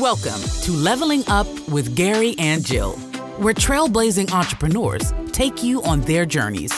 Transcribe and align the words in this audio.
Welcome 0.00 0.40
to 0.62 0.72
Leveling 0.72 1.22
Up 1.28 1.46
with 1.68 1.94
Gary 1.94 2.34
and 2.40 2.66
Jill, 2.66 2.94
where 3.38 3.54
trailblazing 3.54 4.32
entrepreneurs 4.32 5.14
take 5.30 5.62
you 5.62 5.84
on 5.84 6.00
their 6.00 6.26
journeys. 6.26 6.72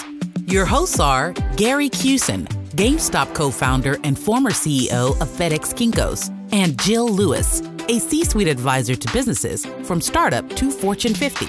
Your 0.46 0.67
hosts 0.67 1.00
are 1.00 1.33
Gary 1.57 1.89
Kusin, 1.89 2.47
GameStop 2.76 3.34
co 3.34 3.50
founder 3.50 3.97
and 4.05 4.18
former 4.18 4.50
CEO 4.50 5.18
of 5.18 5.29
FedEx 5.29 5.73
Kinkos, 5.73 6.29
and 6.52 6.79
Jill 6.79 7.08
Louis, 7.08 7.63
a 7.89 7.99
C 8.00 8.23
suite 8.23 8.48
advisor 8.48 8.95
to 8.95 9.12
businesses 9.15 9.64
from 9.85 10.03
startup 10.03 10.46
to 10.51 10.71
Fortune 10.71 11.14
50. 11.14 11.46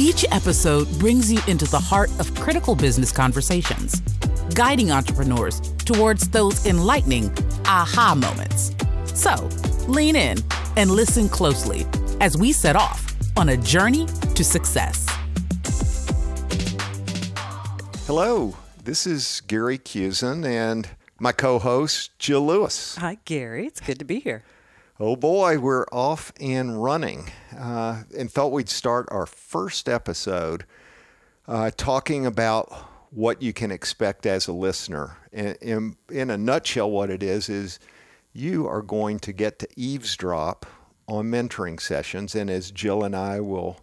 Each 0.00 0.24
episode 0.32 0.88
brings 0.98 1.30
you 1.30 1.40
into 1.46 1.66
the 1.66 1.78
heart 1.78 2.10
of 2.18 2.34
critical 2.34 2.74
business 2.74 3.12
conversations, 3.12 4.00
guiding 4.54 4.90
entrepreneurs 4.90 5.60
towards 5.84 6.30
those 6.30 6.64
enlightening 6.64 7.30
aha 7.66 8.14
moments. 8.16 8.72
So, 9.12 9.50
lean 9.86 10.16
in 10.16 10.38
and 10.78 10.92
listen 10.92 11.28
closely 11.28 11.84
as 12.20 12.38
we 12.38 12.52
set 12.52 12.76
off 12.76 13.12
on 13.36 13.48
a 13.48 13.56
journey 13.56 14.06
to 14.36 14.44
success. 14.44 15.04
Hello, 18.06 18.56
this 18.84 19.04
is 19.04 19.42
Gary 19.48 19.76
Kusin 19.76 20.46
and 20.46 20.88
my 21.18 21.32
co 21.32 21.58
host, 21.58 22.16
Jill 22.20 22.46
Louis. 22.46 22.94
Hi, 22.94 23.18
Gary. 23.24 23.66
It's 23.66 23.80
good 23.80 23.98
to 23.98 24.04
be 24.04 24.20
here. 24.20 24.44
Oh 25.00 25.16
boy, 25.16 25.58
we're 25.58 25.84
off 25.90 26.32
and 26.40 26.80
running. 26.80 27.28
Uh, 27.58 28.04
and 28.16 28.30
thought 28.30 28.52
we'd 28.52 28.68
start 28.68 29.08
our 29.10 29.26
first 29.26 29.88
episode 29.88 30.64
uh, 31.48 31.72
talking 31.76 32.24
about 32.24 32.70
what 33.10 33.42
you 33.42 33.52
can 33.52 33.72
expect 33.72 34.26
as 34.26 34.46
a 34.46 34.52
listener. 34.52 35.16
In, 35.32 35.56
in, 35.60 35.96
in 36.08 36.30
a 36.30 36.38
nutshell, 36.38 36.88
what 36.88 37.10
it 37.10 37.24
is 37.24 37.48
is 37.48 37.80
you 38.38 38.68
are 38.68 38.82
going 38.82 39.18
to 39.18 39.32
get 39.32 39.58
to 39.58 39.68
eavesdrop 39.76 40.64
on 41.08 41.26
mentoring 41.26 41.80
sessions. 41.80 42.34
And 42.34 42.48
as 42.48 42.70
Jill 42.70 43.02
and 43.02 43.16
I 43.16 43.40
will 43.40 43.80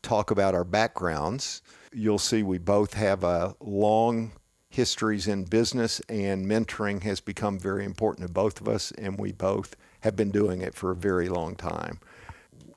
talk 0.00 0.30
about 0.30 0.54
our 0.54 0.64
backgrounds, 0.64 1.62
you'll 1.92 2.18
see 2.18 2.42
we 2.42 2.58
both 2.58 2.94
have 2.94 3.24
a 3.24 3.54
long 3.60 4.32
histories 4.68 5.26
in 5.26 5.44
business, 5.44 6.00
and 6.08 6.46
mentoring 6.46 7.02
has 7.02 7.20
become 7.20 7.58
very 7.58 7.84
important 7.84 8.28
to 8.28 8.32
both 8.32 8.60
of 8.60 8.68
us, 8.68 8.92
and 8.98 9.18
we 9.18 9.32
both 9.32 9.74
have 10.00 10.14
been 10.14 10.30
doing 10.30 10.60
it 10.60 10.74
for 10.74 10.90
a 10.90 10.96
very 10.96 11.28
long 11.28 11.56
time. 11.56 11.98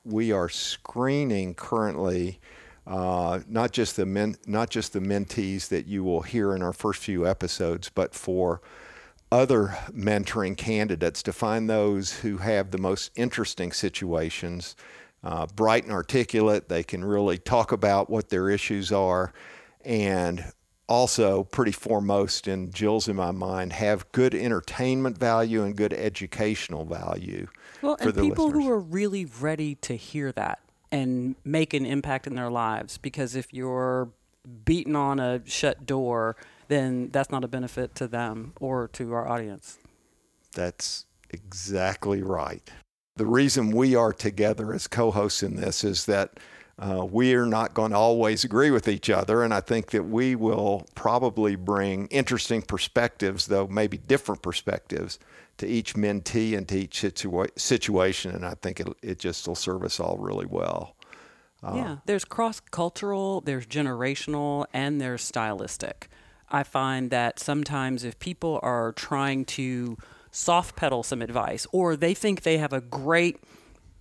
We 0.04 0.32
are 0.32 0.48
screening 0.48 1.54
currently 1.54 2.40
uh, 2.86 3.40
not 3.46 3.72
just 3.72 3.96
the 3.96 4.06
men, 4.06 4.36
not 4.46 4.70
just 4.70 4.94
the 4.94 5.00
mentees 5.00 5.68
that 5.68 5.86
you 5.86 6.02
will 6.02 6.22
hear 6.22 6.56
in 6.56 6.62
our 6.62 6.72
first 6.72 7.02
few 7.02 7.26
episodes, 7.26 7.90
but 7.94 8.14
for 8.14 8.60
other 9.32 9.78
mentoring 9.90 10.56
candidates 10.56 11.22
to 11.22 11.32
find 11.32 11.68
those 11.68 12.12
who 12.20 12.38
have 12.38 12.70
the 12.70 12.78
most 12.78 13.10
interesting 13.16 13.72
situations. 13.72 14.74
Uh, 15.22 15.46
bright 15.54 15.84
and 15.84 15.92
articulate, 15.92 16.68
they 16.68 16.82
can 16.82 17.04
really 17.04 17.38
talk 17.38 17.72
about 17.72 18.08
what 18.08 18.30
their 18.30 18.48
issues 18.48 18.90
are, 18.90 19.32
and 19.84 20.52
also 20.88 21.44
pretty 21.44 21.70
foremost 21.72 22.48
in 22.48 22.72
Jill's 22.72 23.06
in 23.06 23.14
my 23.16 23.30
mind 23.30 23.72
have 23.74 24.10
good 24.12 24.34
entertainment 24.34 25.16
value 25.16 25.62
and 25.62 25.76
good 25.76 25.92
educational 25.92 26.84
value. 26.84 27.46
Well, 27.80 27.96
for 27.96 28.08
and 28.08 28.14
the 28.14 28.22
people 28.22 28.46
listeners. 28.46 28.64
who 28.64 28.70
are 28.70 28.80
really 28.80 29.24
ready 29.24 29.76
to 29.76 29.94
hear 29.94 30.32
that 30.32 30.58
and 30.90 31.36
make 31.44 31.74
an 31.74 31.86
impact 31.86 32.26
in 32.26 32.34
their 32.34 32.50
lives. 32.50 32.98
Because 32.98 33.36
if 33.36 33.52
you're 33.52 34.10
beating 34.64 34.96
on 34.96 35.20
a 35.20 35.42
shut 35.44 35.86
door, 35.86 36.36
then 36.70 37.10
that's 37.10 37.30
not 37.30 37.44
a 37.44 37.48
benefit 37.48 37.94
to 37.96 38.06
them 38.06 38.52
or 38.60 38.88
to 38.94 39.12
our 39.12 39.26
audience. 39.26 39.78
That's 40.54 41.04
exactly 41.30 42.22
right. 42.22 42.70
The 43.16 43.26
reason 43.26 43.72
we 43.72 43.96
are 43.96 44.12
together 44.12 44.72
as 44.72 44.86
co 44.86 45.10
hosts 45.10 45.42
in 45.42 45.56
this 45.56 45.84
is 45.84 46.06
that 46.06 46.38
uh, 46.78 47.04
we 47.04 47.34
are 47.34 47.44
not 47.44 47.74
going 47.74 47.90
to 47.90 47.96
always 47.96 48.44
agree 48.44 48.70
with 48.70 48.88
each 48.88 49.10
other. 49.10 49.42
And 49.42 49.52
I 49.52 49.60
think 49.60 49.90
that 49.90 50.04
we 50.04 50.36
will 50.36 50.86
probably 50.94 51.56
bring 51.56 52.06
interesting 52.06 52.62
perspectives, 52.62 53.48
though 53.48 53.66
maybe 53.66 53.98
different 53.98 54.40
perspectives, 54.40 55.18
to 55.58 55.66
each 55.66 55.94
mentee 55.94 56.56
and 56.56 56.66
to 56.68 56.78
each 56.78 57.02
situa- 57.02 57.58
situation. 57.58 58.30
And 58.30 58.46
I 58.46 58.54
think 58.54 58.80
it, 58.80 58.88
it 59.02 59.18
just 59.18 59.46
will 59.46 59.56
serve 59.56 59.82
us 59.82 59.98
all 60.00 60.16
really 60.18 60.46
well. 60.46 60.94
yeah, 61.62 61.96
there's 62.06 62.24
cross 62.24 62.60
cultural, 62.60 63.40
there's 63.42 63.66
generational, 63.66 64.64
and 64.72 65.00
there's 65.00 65.22
stylistic. 65.22 66.08
I 66.50 66.62
find 66.62 67.10
that 67.10 67.38
sometimes 67.38 68.04
if 68.04 68.18
people 68.18 68.58
are 68.62 68.92
trying 68.92 69.44
to 69.46 69.96
soft 70.30 70.76
pedal 70.76 71.02
some 71.02 71.22
advice 71.22 71.66
or 71.72 71.96
they 71.96 72.14
think 72.14 72.42
they 72.42 72.58
have 72.58 72.72
a 72.72 72.80
great 72.80 73.40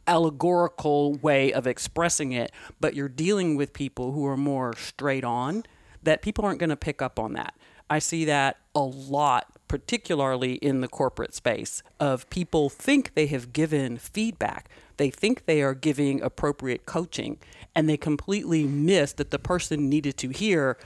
allegorical 0.08 1.14
way 1.16 1.54
of 1.54 1.68
expressing 1.68 2.32
it, 2.32 2.52
but 2.80 2.96
you're 2.96 3.08
dealing 3.08 3.56
with 3.56 3.74
people 3.74 4.12
who 4.12 4.26
are 4.26 4.38
more 4.38 4.74
straight 4.76 5.24
on, 5.24 5.64
that 6.02 6.22
people 6.22 6.44
aren't 6.44 6.60
going 6.60 6.70
to 6.70 6.76
pick 6.76 7.02
up 7.02 7.20
on 7.20 7.34
that. 7.34 7.54
I 7.90 8.00
see 8.00 8.26
that 8.26 8.58
a 8.76 8.82
lot, 8.82 9.48
particularly 9.68 10.54
in 10.54 10.82
the 10.82 10.88
corporate 10.88 11.34
space, 11.34 11.82
of 12.00 12.30
people 12.30 12.70
think 12.70 13.14
they 13.14 13.28
have 13.28 13.52
given 13.52 13.98
feedback. 13.98 14.70
They 14.98 15.10
think 15.10 15.46
they 15.46 15.62
are 15.62 15.74
giving 15.74 16.22
appropriate 16.22 16.86
coaching, 16.86 17.40
and 17.76 17.90
they 17.90 17.98
completely 17.98 18.66
miss 18.66 19.14
that 19.14 19.32
the 19.32 19.40
person 19.40 19.90
needed 19.90 20.18
to 20.18 20.30
hear 20.30 20.78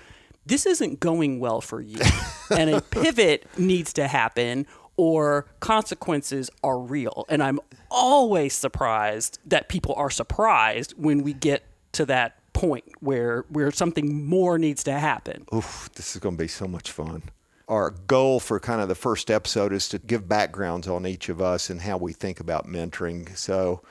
this 0.46 0.66
isn't 0.66 1.00
going 1.00 1.40
well 1.40 1.62
for 1.62 1.81
you. 1.81 2.00
and 2.52 2.70
a 2.70 2.81
pivot 2.81 3.48
needs 3.58 3.94
to 3.94 4.08
happen 4.08 4.66
or 4.98 5.48
consequences 5.59 6.50
are 6.64 6.80
real. 6.80 7.26
And 7.30 7.42
I'm 7.42 7.59
always 7.90 8.54
surprised 8.54 9.40
that 9.46 9.70
people 9.70 9.96
are 9.96 10.09
surprised 10.09 10.94
when 10.98 11.24
we 11.24 11.34
get 11.34 11.64
to 11.94 12.06
that 12.06 12.40
point 12.54 12.86
where 13.00 13.46
where 13.50 13.72
something 13.72 14.28
more 14.28 14.58
needs 14.58 14.84
to 14.84 14.94
happen. 14.94 15.46
Oof, 15.54 15.90
this 15.96 16.16
is 16.16 16.22
going 16.22 16.38
to 16.38 16.44
be 16.44 16.48
so 16.48 16.68
much 16.68 16.92
fun. 16.92 17.24
Our 17.68 17.92
goal 17.92 18.40
for 18.40 18.60
kind 18.60 18.81
of 18.81 18.88
the 18.88 18.96
first 18.96 19.31
episode 19.31 19.74
is 19.74 19.90
to 19.90 20.00
give 20.00 20.28
backgrounds 20.28 20.88
on 20.88 21.08
each 21.08 21.30
of 21.30 21.42
us 21.42 21.70
and 21.70 21.81
how 21.81 21.98
we 21.98 22.14
think 22.14 22.40
about 22.40 22.68
mentoring. 22.68 23.36
So, 23.38 23.81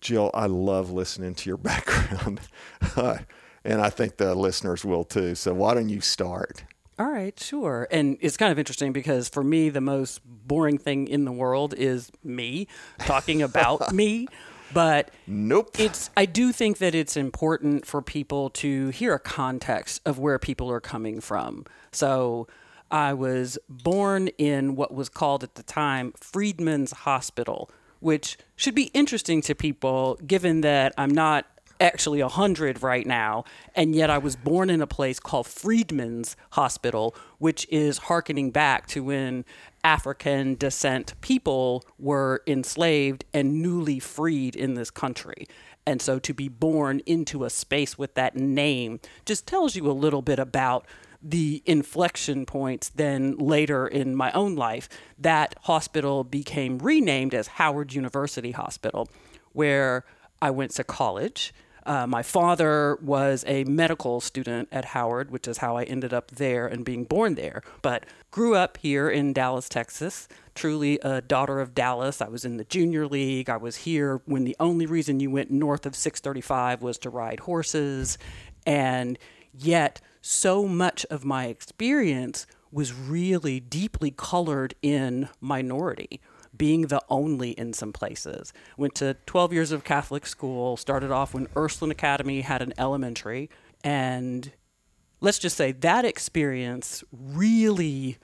Jill, 0.00 0.30
I 0.34 0.46
love 0.46 0.90
listening 0.90 1.34
to 1.36 1.50
your 1.50 1.56
background. 1.58 2.40
Uh, 2.96 3.18
and 3.64 3.80
I 3.80 3.90
think 3.90 4.16
the 4.16 4.34
listeners 4.34 4.84
will 4.84 5.04
too. 5.04 5.34
So, 5.34 5.54
why 5.54 5.74
don't 5.74 5.88
you 5.88 6.00
start? 6.00 6.64
All 6.98 7.10
right, 7.10 7.38
sure. 7.40 7.88
And 7.90 8.16
it's 8.20 8.36
kind 8.36 8.52
of 8.52 8.58
interesting 8.58 8.92
because 8.92 9.28
for 9.28 9.42
me, 9.42 9.68
the 9.68 9.80
most 9.80 10.20
boring 10.24 10.78
thing 10.78 11.08
in 11.08 11.24
the 11.24 11.32
world 11.32 11.74
is 11.74 12.12
me 12.22 12.68
talking 13.00 13.42
about 13.42 13.92
me. 13.92 14.28
But 14.72 15.10
Nope. 15.26 15.78
it's 15.78 16.10
I 16.16 16.26
do 16.26 16.52
think 16.52 16.78
that 16.78 16.94
it's 16.94 17.16
important 17.16 17.84
for 17.86 18.00
people 18.00 18.50
to 18.50 18.88
hear 18.88 19.14
a 19.14 19.18
context 19.18 20.00
of 20.06 20.18
where 20.18 20.38
people 20.38 20.70
are 20.70 20.80
coming 20.80 21.20
from. 21.20 21.64
So 21.92 22.46
I 22.90 23.12
was 23.12 23.58
born 23.68 24.28
in 24.38 24.76
what 24.76 24.94
was 24.94 25.08
called 25.08 25.42
at 25.42 25.56
the 25.56 25.62
time 25.62 26.12
Freedmen's 26.16 26.92
Hospital, 26.92 27.70
which 28.00 28.36
should 28.56 28.74
be 28.74 28.84
interesting 28.94 29.42
to 29.42 29.54
people 29.54 30.18
given 30.26 30.60
that 30.62 30.92
I'm 30.96 31.10
not 31.10 31.46
actually 31.80 32.22
100 32.22 32.82
right 32.82 33.06
now 33.06 33.44
and 33.74 33.94
yet 33.94 34.10
I 34.10 34.18
was 34.18 34.36
born 34.36 34.70
in 34.70 34.80
a 34.80 34.86
place 34.86 35.18
called 35.18 35.46
Freedmen's 35.46 36.36
Hospital 36.50 37.14
which 37.38 37.66
is 37.70 37.98
harkening 37.98 38.50
back 38.50 38.86
to 38.88 39.04
when 39.04 39.44
African 39.84 40.54
descent 40.54 41.12
people 41.20 41.84
were 41.98 42.42
enslaved 42.46 43.24
and 43.34 43.60
newly 43.60 44.00
freed 44.00 44.56
in 44.56 44.74
this 44.74 44.90
country. 44.90 45.46
And 45.86 46.00
so 46.00 46.18
to 46.18 46.32
be 46.32 46.48
born 46.48 47.02
into 47.04 47.44
a 47.44 47.50
space 47.50 47.98
with 47.98 48.14
that 48.14 48.34
name 48.34 49.00
just 49.26 49.46
tells 49.46 49.76
you 49.76 49.88
a 49.88 49.92
little 49.92 50.22
bit 50.22 50.38
about 50.38 50.86
the 51.22 51.62
inflection 51.66 52.46
points 52.46 52.88
then 52.90 53.36
later 53.36 53.86
in 53.86 54.14
my 54.14 54.32
own 54.32 54.56
life. 54.56 54.88
That 55.18 55.54
hospital 55.62 56.24
became 56.24 56.78
renamed 56.78 57.34
as 57.34 57.46
Howard 57.46 57.92
University 57.92 58.52
Hospital, 58.52 59.08
where 59.52 60.04
I 60.40 60.50
went 60.50 60.72
to 60.72 60.84
college. 60.84 61.52
Uh, 61.86 62.06
my 62.06 62.22
father 62.22 62.96
was 63.02 63.44
a 63.46 63.64
medical 63.64 64.20
student 64.20 64.68
at 64.72 64.86
Howard, 64.86 65.30
which 65.30 65.46
is 65.46 65.58
how 65.58 65.76
I 65.76 65.84
ended 65.84 66.14
up 66.14 66.30
there 66.30 66.66
and 66.66 66.84
being 66.84 67.04
born 67.04 67.34
there. 67.34 67.62
But 67.82 68.06
grew 68.30 68.54
up 68.54 68.78
here 68.78 69.10
in 69.10 69.32
Dallas, 69.34 69.68
Texas. 69.68 70.26
Truly 70.54 70.98
a 71.00 71.20
daughter 71.20 71.60
of 71.60 71.74
Dallas. 71.74 72.22
I 72.22 72.28
was 72.28 72.44
in 72.44 72.56
the 72.56 72.64
junior 72.64 73.06
league. 73.06 73.50
I 73.50 73.58
was 73.58 73.76
here 73.76 74.22
when 74.24 74.44
the 74.44 74.56
only 74.58 74.86
reason 74.86 75.20
you 75.20 75.30
went 75.30 75.50
north 75.50 75.84
of 75.84 75.94
635 75.94 76.80
was 76.80 76.96
to 76.98 77.10
ride 77.10 77.40
horses. 77.40 78.16
And 78.66 79.18
yet, 79.52 80.00
so 80.22 80.66
much 80.66 81.04
of 81.10 81.24
my 81.24 81.46
experience 81.46 82.46
was 82.72 82.94
really 82.94 83.60
deeply 83.60 84.10
colored 84.10 84.74
in 84.80 85.28
minority 85.40 86.20
being 86.56 86.82
the 86.82 87.02
only 87.08 87.50
in 87.50 87.72
some 87.72 87.92
places. 87.92 88.52
Went 88.76 88.94
to 88.96 89.14
12 89.26 89.52
years 89.52 89.72
of 89.72 89.84
Catholic 89.84 90.26
school, 90.26 90.76
started 90.76 91.10
off 91.10 91.34
when 91.34 91.48
Ursuline 91.56 91.90
Academy 91.90 92.42
had 92.42 92.62
an 92.62 92.72
elementary, 92.78 93.50
and 93.82 94.52
let's 95.20 95.38
just 95.38 95.56
say 95.56 95.72
that 95.72 96.04
experience 96.04 97.02
really 97.12 98.18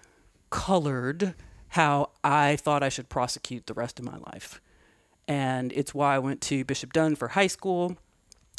colored 0.50 1.34
how 1.68 2.10
I 2.24 2.56
thought 2.56 2.82
I 2.82 2.88
should 2.88 3.08
prosecute 3.08 3.66
the 3.66 3.74
rest 3.74 3.98
of 3.98 4.04
my 4.04 4.18
life. 4.32 4.60
And 5.28 5.72
it's 5.72 5.94
why 5.94 6.16
I 6.16 6.18
went 6.18 6.40
to 6.42 6.64
Bishop 6.64 6.92
Dunne 6.92 7.14
for 7.14 7.28
high 7.28 7.46
school 7.46 7.96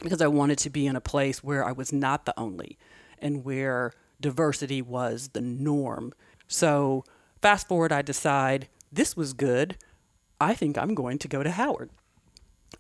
because 0.02 0.22
I 0.22 0.28
wanted 0.28 0.58
to 0.60 0.70
be 0.70 0.88
in 0.88 0.96
a 0.96 1.02
place 1.02 1.44
where 1.44 1.66
I 1.66 1.74
was 1.74 1.92
not 1.92 2.26
the 2.26 2.40
only 2.40 2.78
and 3.20 3.44
where 3.44 3.92
diversity 4.20 4.82
was 4.82 5.30
the 5.34 5.42
norm. 5.42 6.14
So, 6.48 7.04
fast 7.42 7.68
forward, 7.68 7.92
I 7.92 8.02
decide 8.02 8.70
this 8.92 9.16
was 9.16 9.34
good. 9.34 9.78
I 10.40 10.54
think 10.54 10.78
I'm 10.78 10.96
going 10.96 11.18
to 11.20 11.28
go 11.28 11.44
to 11.44 11.52
Howard. 11.52 11.92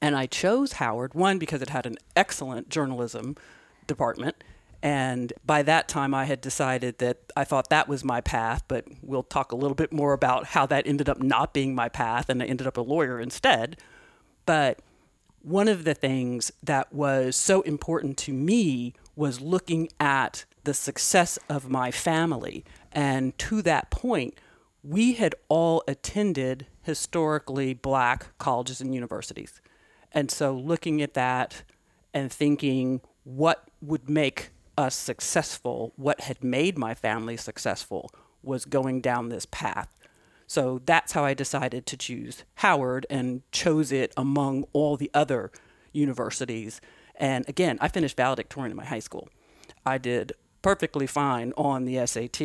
And 0.01 0.15
I 0.15 0.25
chose 0.25 0.73
Howard, 0.73 1.13
one, 1.13 1.37
because 1.37 1.61
it 1.61 1.69
had 1.69 1.85
an 1.85 1.97
excellent 2.15 2.69
journalism 2.69 3.35
department. 3.87 4.43
And 4.81 5.31
by 5.45 5.61
that 5.63 5.87
time, 5.87 6.13
I 6.13 6.25
had 6.25 6.41
decided 6.41 6.97
that 6.97 7.17
I 7.35 7.43
thought 7.43 7.69
that 7.69 7.87
was 7.87 8.03
my 8.03 8.19
path, 8.19 8.63
but 8.67 8.85
we'll 9.01 9.21
talk 9.21 9.51
a 9.51 9.55
little 9.55 9.75
bit 9.75 9.93
more 9.93 10.13
about 10.13 10.47
how 10.47 10.65
that 10.67 10.87
ended 10.87 11.07
up 11.07 11.21
not 11.21 11.53
being 11.53 11.75
my 11.75 11.87
path 11.87 12.29
and 12.29 12.41
I 12.41 12.45
ended 12.47 12.65
up 12.65 12.77
a 12.77 12.81
lawyer 12.81 13.19
instead. 13.19 13.77
But 14.47 14.79
one 15.43 15.67
of 15.67 15.83
the 15.83 15.93
things 15.93 16.51
that 16.63 16.91
was 16.91 17.35
so 17.35 17.61
important 17.61 18.17
to 18.19 18.33
me 18.33 18.93
was 19.15 19.39
looking 19.39 19.89
at 19.99 20.45
the 20.63 20.73
success 20.73 21.37
of 21.49 21.69
my 21.69 21.91
family. 21.91 22.63
And 22.91 23.37
to 23.39 23.61
that 23.63 23.91
point, 23.91 24.35
we 24.83 25.13
had 25.13 25.35
all 25.47 25.83
attended 25.87 26.67
historically 26.81 27.73
black 27.73 28.37
colleges 28.37 28.81
and 28.81 28.93
universities. 28.93 29.61
And 30.11 30.31
so 30.31 30.53
looking 30.53 31.01
at 31.01 31.13
that 31.13 31.63
and 32.13 32.31
thinking 32.31 33.01
what 33.23 33.67
would 33.81 34.09
make 34.09 34.49
us 34.77 34.95
successful, 34.95 35.93
what 35.95 36.21
had 36.21 36.43
made 36.43 36.77
my 36.77 36.93
family 36.93 37.37
successful, 37.37 38.11
was 38.43 38.65
going 38.65 39.01
down 39.01 39.29
this 39.29 39.45
path. 39.45 39.95
So 40.47 40.81
that's 40.85 41.13
how 41.13 41.23
I 41.23 41.33
decided 41.33 41.85
to 41.85 41.97
choose 41.97 42.43
Howard 42.55 43.05
and 43.09 43.43
chose 43.51 43.91
it 43.91 44.11
among 44.17 44.65
all 44.73 44.97
the 44.97 45.11
other 45.13 45.51
universities. 45.93 46.81
And 47.15 47.47
again, 47.47 47.77
I 47.79 47.87
finished 47.87 48.17
valedictorian 48.17 48.71
in 48.71 48.77
my 48.77 48.85
high 48.85 48.99
school. 48.99 49.29
I 49.85 49.97
did 49.97 50.33
perfectly 50.61 51.07
fine 51.07 51.53
on 51.55 51.85
the 51.85 52.05
SAT. 52.05 52.41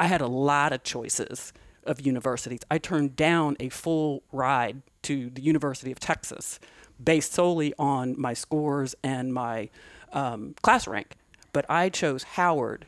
I 0.00 0.06
had 0.06 0.20
a 0.20 0.26
lot 0.26 0.72
of 0.72 0.82
choices 0.82 1.52
of 1.84 2.00
universities. 2.00 2.60
I 2.70 2.78
turned 2.78 3.16
down 3.16 3.56
a 3.60 3.68
full 3.68 4.22
ride 4.32 4.82
to 5.02 5.30
the 5.30 5.42
University 5.42 5.92
of 5.92 6.00
Texas 6.00 6.58
based 7.02 7.32
solely 7.32 7.74
on 7.78 8.18
my 8.18 8.34
scores 8.34 8.94
and 9.02 9.32
my 9.32 9.68
um, 10.12 10.54
class 10.62 10.86
rank. 10.86 11.16
But 11.52 11.66
I 11.68 11.88
chose 11.88 12.22
Howard, 12.22 12.86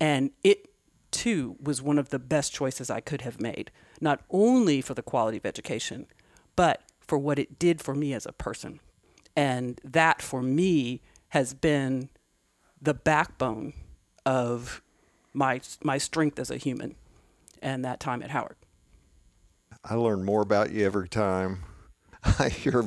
and 0.00 0.30
it 0.42 0.68
too 1.10 1.56
was 1.62 1.82
one 1.82 1.98
of 1.98 2.10
the 2.10 2.18
best 2.18 2.52
choices 2.52 2.90
I 2.90 3.00
could 3.00 3.22
have 3.22 3.40
made, 3.40 3.70
not 4.00 4.20
only 4.30 4.80
for 4.80 4.94
the 4.94 5.02
quality 5.02 5.38
of 5.38 5.46
education, 5.46 6.06
but 6.56 6.82
for 7.00 7.18
what 7.18 7.38
it 7.38 7.58
did 7.58 7.80
for 7.80 7.94
me 7.94 8.12
as 8.12 8.26
a 8.26 8.32
person. 8.32 8.80
And 9.36 9.80
that 9.84 10.20
for 10.22 10.42
me 10.42 11.00
has 11.28 11.54
been 11.54 12.10
the 12.80 12.94
backbone 12.94 13.72
of 14.24 14.82
my 15.32 15.60
my 15.82 15.98
strength 15.98 16.38
as 16.38 16.50
a 16.50 16.56
human 16.56 16.94
and 17.62 17.84
that 17.84 18.00
time 18.00 18.22
at 18.22 18.30
Howard. 18.30 18.56
I 19.84 19.94
learn 19.94 20.24
more 20.24 20.42
about 20.42 20.70
you 20.70 20.84
every 20.84 21.08
time 21.08 21.64
I 22.38 22.48
hear 22.48 22.84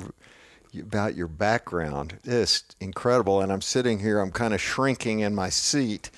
about 0.80 1.16
your 1.16 1.28
background. 1.28 2.20
It's 2.24 2.64
incredible. 2.80 3.42
And 3.42 3.52
I'm 3.52 3.62
sitting 3.62 4.00
here, 4.00 4.20
I'm 4.20 4.32
kind 4.32 4.54
of 4.54 4.62
shrinking 4.62 5.20
in 5.20 5.36
my 5.36 5.50
seat 5.50 6.10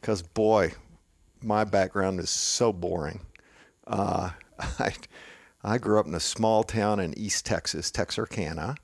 because, 0.00 0.22
boy, 0.22 0.72
my 1.42 1.64
background 1.64 2.20
is 2.20 2.30
so 2.30 2.72
boring. 2.72 3.20
Uh, 3.86 4.30
I, 4.78 4.92
I 5.62 5.78
grew 5.78 5.98
up 5.98 6.06
in 6.06 6.14
a 6.14 6.20
small 6.20 6.62
town 6.62 7.00
in 7.00 7.18
East 7.18 7.46
Texas, 7.46 7.90
Texarkana. 7.90 8.76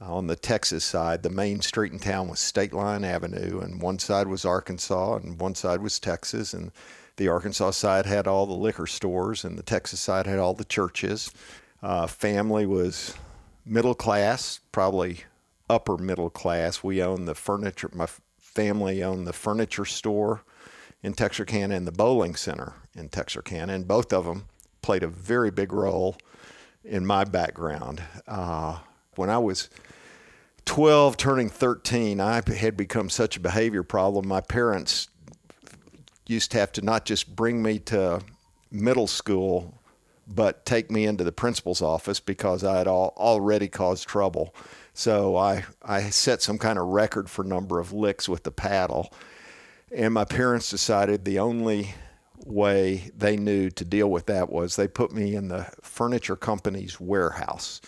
On 0.00 0.26
the 0.26 0.34
Texas 0.34 0.84
side, 0.84 1.22
the 1.22 1.30
main 1.30 1.60
street 1.60 1.92
in 1.92 2.00
town 2.00 2.26
was 2.26 2.40
State 2.40 2.72
Line 2.72 3.04
Avenue, 3.04 3.60
and 3.60 3.80
one 3.80 4.00
side 4.00 4.26
was 4.26 4.44
Arkansas, 4.44 5.14
and 5.14 5.38
one 5.38 5.54
side 5.54 5.80
was 5.80 6.00
Texas. 6.00 6.52
And 6.52 6.72
the 7.22 7.28
Arkansas 7.28 7.70
side 7.70 8.04
had 8.04 8.26
all 8.26 8.46
the 8.46 8.52
liquor 8.52 8.88
stores, 8.88 9.44
and 9.44 9.56
the 9.56 9.62
Texas 9.62 10.00
side 10.00 10.26
had 10.26 10.40
all 10.40 10.54
the 10.54 10.64
churches. 10.64 11.30
Uh, 11.80 12.08
family 12.08 12.66
was 12.66 13.14
middle 13.64 13.94
class, 13.94 14.58
probably 14.72 15.20
upper 15.70 15.96
middle 15.96 16.30
class. 16.30 16.82
We 16.82 17.00
owned 17.00 17.28
the 17.28 17.36
furniture. 17.36 17.90
My 17.94 18.08
family 18.40 19.04
owned 19.04 19.28
the 19.28 19.32
furniture 19.32 19.84
store 19.84 20.42
in 21.00 21.12
Texarkana 21.12 21.76
and 21.76 21.86
the 21.86 21.92
bowling 21.92 22.34
center 22.34 22.72
in 22.96 23.08
Texarkana, 23.08 23.72
and 23.72 23.86
both 23.86 24.12
of 24.12 24.24
them 24.24 24.46
played 24.82 25.04
a 25.04 25.08
very 25.08 25.52
big 25.52 25.72
role 25.72 26.16
in 26.84 27.06
my 27.06 27.22
background. 27.22 28.02
Uh, 28.26 28.78
when 29.14 29.30
I 29.30 29.38
was 29.38 29.70
12, 30.64 31.16
turning 31.16 31.48
13, 31.48 32.18
I 32.18 32.42
had 32.52 32.76
become 32.76 33.08
such 33.08 33.36
a 33.36 33.40
behavior 33.40 33.84
problem. 33.84 34.26
My 34.26 34.40
parents 34.40 35.06
used 36.26 36.50
to 36.52 36.58
have 36.58 36.72
to 36.72 36.82
not 36.82 37.04
just 37.04 37.34
bring 37.34 37.62
me 37.62 37.78
to 37.78 38.22
middle 38.70 39.06
school 39.06 39.74
but 40.26 40.64
take 40.64 40.90
me 40.90 41.04
into 41.04 41.24
the 41.24 41.32
principal's 41.32 41.82
office 41.82 42.20
because 42.20 42.64
I 42.64 42.78
had 42.78 42.86
all, 42.86 43.12
already 43.16 43.68
caused 43.68 44.06
trouble. 44.06 44.54
So 44.94 45.36
I, 45.36 45.64
I 45.82 46.10
set 46.10 46.42
some 46.42 46.58
kind 46.58 46.78
of 46.78 46.86
record 46.86 47.28
for 47.28 47.44
number 47.44 47.80
of 47.80 47.92
licks 47.92 48.28
with 48.28 48.44
the 48.44 48.50
paddle. 48.50 49.12
And 49.94 50.14
my 50.14 50.24
parents 50.24 50.70
decided 50.70 51.24
the 51.24 51.38
only 51.38 51.94
way 52.46 53.10
they 53.16 53.36
knew 53.36 53.70
to 53.70 53.84
deal 53.84 54.10
with 54.10 54.26
that 54.26 54.50
was 54.50 54.76
they 54.76 54.88
put 54.88 55.12
me 55.12 55.34
in 55.34 55.48
the 55.48 55.70
furniture 55.82 56.36
company's 56.36 57.00
warehouse. 57.00 57.80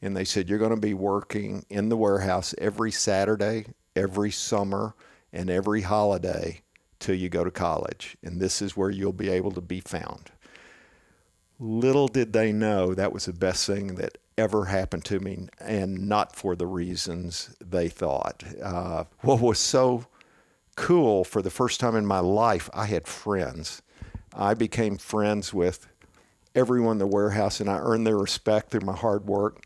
And 0.00 0.16
they 0.16 0.24
said, 0.24 0.48
You're 0.48 0.58
going 0.58 0.74
to 0.74 0.80
be 0.80 0.94
working 0.94 1.64
in 1.70 1.88
the 1.88 1.96
warehouse 1.96 2.54
every 2.58 2.90
Saturday, 2.90 3.66
every 3.94 4.30
summer, 4.32 4.94
and 5.32 5.48
every 5.48 5.82
holiday 5.82 6.62
till 7.02 7.14
you 7.14 7.28
go 7.28 7.44
to 7.44 7.50
college. 7.50 8.16
And 8.22 8.40
this 8.40 8.62
is 8.62 8.76
where 8.76 8.90
you'll 8.90 9.12
be 9.12 9.28
able 9.28 9.50
to 9.52 9.60
be 9.60 9.80
found. 9.80 10.30
Little 11.58 12.08
did 12.08 12.32
they 12.32 12.52
know 12.52 12.94
that 12.94 13.12
was 13.12 13.26
the 13.26 13.32
best 13.32 13.66
thing 13.66 13.96
that 13.96 14.18
ever 14.38 14.64
happened 14.64 15.04
to 15.04 15.20
me, 15.20 15.48
and 15.60 16.08
not 16.08 16.34
for 16.34 16.56
the 16.56 16.66
reasons 16.66 17.54
they 17.60 17.88
thought. 17.88 18.42
Uh, 18.62 19.04
what 19.20 19.40
was 19.40 19.58
so 19.58 20.06
cool 20.74 21.22
for 21.22 21.42
the 21.42 21.50
first 21.50 21.78
time 21.78 21.94
in 21.94 22.06
my 22.06 22.18
life, 22.18 22.70
I 22.72 22.86
had 22.86 23.06
friends. 23.06 23.82
I 24.34 24.54
became 24.54 24.96
friends 24.96 25.52
with 25.52 25.86
everyone 26.54 26.92
in 26.92 26.98
the 26.98 27.06
warehouse, 27.06 27.60
and 27.60 27.68
I 27.68 27.78
earned 27.78 28.06
their 28.06 28.16
respect 28.16 28.70
through 28.70 28.86
my 28.86 28.96
hard 28.96 29.26
work. 29.26 29.64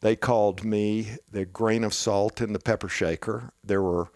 They 0.00 0.16
called 0.16 0.64
me 0.64 1.16
the 1.30 1.44
grain 1.44 1.84
of 1.84 1.94
salt 1.94 2.40
in 2.40 2.52
the 2.52 2.58
pepper 2.58 2.88
shaker. 2.88 3.52
There 3.64 3.82
were 3.82 4.10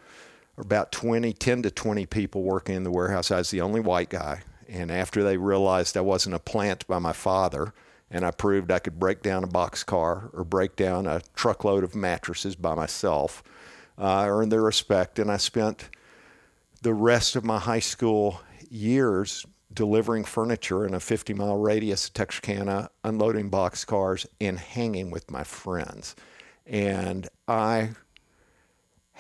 about 0.57 0.93
20, 0.93 1.33
10 1.33 1.63
to 1.63 1.71
20 1.71 2.07
people 2.07 2.43
working 2.43 2.75
in 2.75 2.85
the 2.85 2.91
warehouse. 2.91 3.31
I 3.31 3.39
was 3.39 3.51
the 3.51 3.61
only 3.61 3.81
white 3.81 4.11
guy. 4.11 4.43
And 4.69 4.91
after 4.91 5.23
they 5.23 5.37
realized 5.37 5.97
I 5.97 6.03
wasn't 6.03 6.35
a 6.35 6.39
plant 6.39 6.87
by 6.87 6.99
my 6.99 7.13
father, 7.13 7.75
and 8.11 8.25
I 8.25 8.31
proved 8.31 8.71
I 8.71 8.79
could 8.79 8.99
break 8.99 9.23
down 9.23 9.45
a 9.45 9.49
box 9.49 9.83
car 9.83 10.31
or 10.33 10.45
break 10.45 10.77
down 10.77 11.07
a 11.07 11.23
truckload 11.35 11.85
of 11.85 11.95
mattresses 11.95 12.57
by 12.57 12.75
myself, 12.75 13.43
uh, 13.99 14.05
I 14.05 14.29
earned 14.29 14.53
their 14.53 14.63
respect. 14.63 15.19
And 15.19 15.31
I 15.31 15.37
spent 15.39 15.89
the 16.83 16.95
rest 16.95 17.37
of 17.37 17.45
my 17.45 17.59
high 17.59 17.81
school 17.81 18.41
years 18.71 19.47
delivering 19.73 20.25
furniture 20.25 20.87
in 20.87 20.95
a 20.95 21.01
50 21.01 21.35
mile 21.35 21.57
radius 21.57 22.09
of 22.09 22.15
Texarkana, 22.15 22.91
unloading 23.05 23.49
box 23.49 23.85
cars, 23.85 24.27
and 24.41 24.59
hanging 24.59 25.11
with 25.11 25.31
my 25.31 25.45
friends. 25.45 26.15
And 26.67 27.29
I 27.49 27.91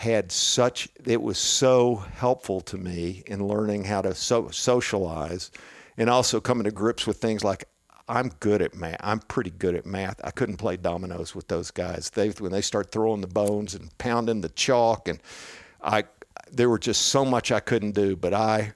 had 0.02 0.32
such 0.32 0.88
it 1.04 1.22
was 1.22 1.38
so 1.38 1.94
helpful 1.94 2.60
to 2.60 2.76
me 2.76 3.22
in 3.26 3.46
learning 3.46 3.84
how 3.84 4.02
to 4.02 4.12
so, 4.16 4.48
socialize 4.50 5.52
and 5.96 6.10
also 6.10 6.40
coming 6.40 6.64
to 6.64 6.72
grips 6.72 7.06
with 7.06 7.18
things 7.18 7.44
like 7.44 7.68
I'm 8.08 8.30
good 8.40 8.62
at 8.62 8.74
math. 8.74 8.96
I'm 8.98 9.20
pretty 9.20 9.50
good 9.50 9.76
at 9.76 9.86
math. 9.86 10.20
I 10.24 10.32
couldn't 10.32 10.56
play 10.56 10.76
dominoes 10.76 11.36
with 11.36 11.46
those 11.46 11.70
guys. 11.70 12.10
They 12.10 12.30
when 12.30 12.50
they 12.50 12.62
start 12.62 12.90
throwing 12.90 13.20
the 13.20 13.28
bones 13.28 13.76
and 13.76 13.96
pounding 13.98 14.40
the 14.40 14.48
chalk 14.48 15.06
and 15.06 15.20
I 15.80 16.02
there 16.50 16.68
were 16.68 16.80
just 16.80 17.02
so 17.02 17.24
much 17.24 17.52
I 17.52 17.60
couldn't 17.60 17.92
do, 17.92 18.16
but 18.16 18.34
I 18.34 18.72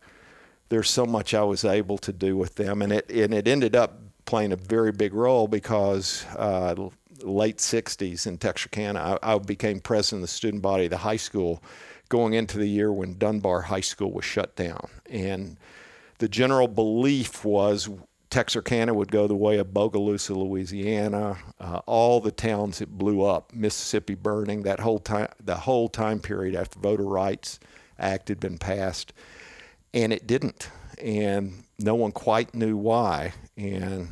there's 0.69 0.89
so 0.89 1.07
much 1.07 1.35
I 1.35 1.43
was 1.43 1.65
able 1.65 1.99
to 1.99 2.13
do 2.13 2.37
with 2.37 2.55
them 2.55 2.83
and 2.83 2.93
it 2.93 3.11
and 3.11 3.35
it 3.35 3.49
ended 3.49 3.75
up 3.75 3.99
playing 4.27 4.53
a 4.53 4.57
very 4.57 4.93
big 4.93 5.13
role 5.13 5.49
because 5.49 6.25
uh, 6.37 6.89
late 7.27 7.59
60s 7.59 8.27
in 8.27 8.39
Texarkana. 8.39 9.19
I, 9.23 9.35
I 9.35 9.39
became 9.39 9.81
president 9.81 10.23
of 10.23 10.29
the 10.29 10.35
student 10.35 10.63
body 10.63 10.85
of 10.85 10.91
the 10.91 10.99
high 10.99 11.17
school 11.17 11.63
going 12.09 12.35
into 12.35 12.59
the 12.59 12.69
year 12.69 12.93
when 12.93 13.19
Dunbar 13.19 13.63
High 13.63 13.81
School 13.81 14.13
was 14.13 14.25
shut 14.25 14.55
down. 14.57 14.89
And 15.11 15.57
the 16.19 16.29
general 16.29 16.69
belief 16.69 17.45
was 17.45 17.89
Texarkana 18.31 18.93
would 18.93 19.11
go 19.11 19.27
the 19.27 19.35
way 19.35 19.59
of 19.59 19.69
Bogalusa, 19.69 20.37
Louisiana, 20.37 21.39
uh, 21.61 21.81
all 21.87 22.21
the 22.21 22.33
towns 22.33 22.81
that 22.81 22.91
blew 22.91 23.23
up, 23.23 23.53
Mississippi 23.55 24.15
burning, 24.15 24.63
that 24.63 24.81
whole 24.81 24.99
time, 24.99 25.29
the 25.43 25.57
whole 25.57 25.89
time 25.89 26.21
period 26.21 26.55
after 26.55 26.79
Voter 26.79 27.05
Rights 27.05 27.61
Act 27.99 28.29
had 28.29 28.41
been 28.41 28.59
passed, 28.59 29.13
and 29.95 30.13
it 30.13 30.27
didn't, 30.27 30.69
and 31.01 31.65
no 31.79 31.95
one 31.95 32.13
quite 32.13 32.55
knew 32.55 32.77
why. 32.77 33.33
And 33.57 34.09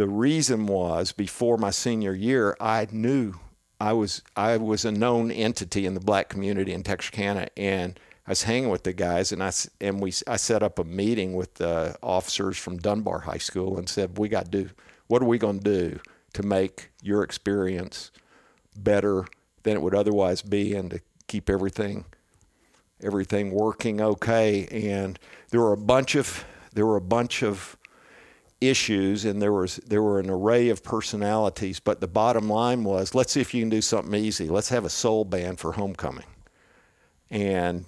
The 0.00 0.08
reason 0.08 0.64
was 0.64 1.12
before 1.12 1.58
my 1.58 1.70
senior 1.70 2.14
year, 2.14 2.56
I 2.58 2.88
knew 2.90 3.34
I 3.78 3.92
was 3.92 4.22
I 4.34 4.56
was 4.56 4.86
a 4.86 4.90
known 4.90 5.30
entity 5.30 5.84
in 5.84 5.92
the 5.92 6.00
black 6.00 6.30
community 6.30 6.72
in 6.72 6.82
Texarkana, 6.82 7.48
and 7.54 8.00
I 8.26 8.30
was 8.30 8.44
hanging 8.44 8.70
with 8.70 8.84
the 8.84 8.94
guys, 8.94 9.30
and 9.30 9.42
I 9.42 9.52
and 9.78 10.00
we 10.00 10.14
I 10.26 10.36
set 10.36 10.62
up 10.62 10.78
a 10.78 10.84
meeting 10.84 11.34
with 11.34 11.52
the 11.56 11.98
officers 12.02 12.56
from 12.56 12.78
Dunbar 12.78 13.18
High 13.18 13.36
School 13.36 13.76
and 13.76 13.90
said, 13.90 14.16
"We 14.16 14.30
got 14.30 14.46
to 14.46 14.62
do 14.62 14.70
what 15.08 15.20
are 15.20 15.26
we 15.26 15.36
going 15.36 15.60
to 15.60 15.64
do 15.90 16.00
to 16.32 16.42
make 16.42 16.88
your 17.02 17.22
experience 17.22 18.10
better 18.74 19.26
than 19.64 19.74
it 19.74 19.82
would 19.82 19.94
otherwise 19.94 20.40
be, 20.40 20.74
and 20.74 20.92
to 20.92 21.00
keep 21.26 21.50
everything 21.50 22.06
everything 23.02 23.50
working 23.50 24.00
okay?" 24.00 24.66
And 24.68 25.18
there 25.50 25.60
were 25.60 25.74
a 25.74 25.76
bunch 25.94 26.14
of 26.14 26.46
there 26.72 26.86
were 26.86 26.96
a 26.96 27.02
bunch 27.02 27.42
of 27.42 27.76
issues 28.60 29.24
and 29.24 29.40
there 29.40 29.52
was 29.52 29.76
there 29.76 30.02
were 30.02 30.20
an 30.20 30.28
array 30.28 30.68
of 30.68 30.82
personalities 30.82 31.80
but 31.80 32.00
the 32.00 32.06
bottom 32.06 32.48
line 32.48 32.84
was 32.84 33.14
let's 33.14 33.32
see 33.32 33.40
if 33.40 33.54
you 33.54 33.62
can 33.62 33.70
do 33.70 33.80
something 33.80 34.14
easy 34.14 34.48
let's 34.48 34.68
have 34.68 34.84
a 34.84 34.90
soul 34.90 35.24
band 35.24 35.58
for 35.58 35.72
homecoming 35.72 36.26
and 37.30 37.86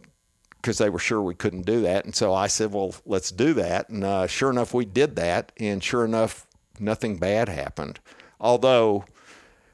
because 0.57 0.79
they 0.79 0.89
were 0.89 0.99
sure 0.99 1.21
we 1.21 1.35
couldn't 1.35 1.67
do 1.67 1.83
that 1.83 2.07
and 2.07 2.15
so 2.15 2.33
i 2.33 2.47
said 2.47 2.73
well 2.73 2.95
let's 3.05 3.31
do 3.31 3.53
that 3.53 3.89
and 3.91 4.03
uh, 4.03 4.27
sure 4.27 4.51
enough 4.51 4.73
we 4.73 4.87
did 4.87 5.15
that 5.17 5.53
and 5.59 5.85
sure 5.85 6.07
enough 6.07 6.47
nothing 6.81 7.19
bad 7.19 7.51
happened 7.51 8.01
although 8.41 9.05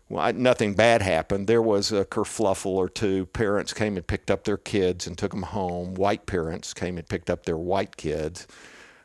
well, 0.08 0.32
nothing 0.32 0.72
bad 0.74 1.02
happened. 1.02 1.46
There 1.46 1.60
was 1.60 1.92
a 1.92 2.04
kerfluffle 2.04 2.66
or 2.66 2.88
two. 2.88 3.26
Parents 3.26 3.74
came 3.74 3.96
and 3.96 4.06
picked 4.06 4.30
up 4.30 4.44
their 4.44 4.56
kids 4.56 5.06
and 5.06 5.18
took 5.18 5.32
them 5.32 5.42
home. 5.42 5.94
White 5.94 6.24
parents 6.24 6.72
came 6.72 6.96
and 6.96 7.06
picked 7.06 7.28
up 7.28 7.44
their 7.44 7.58
white 7.58 7.96
kids, 7.98 8.46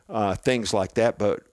uh, 0.09 0.35
things 0.35 0.73
like 0.73 0.93
that. 0.93 1.17
But 1.17 1.43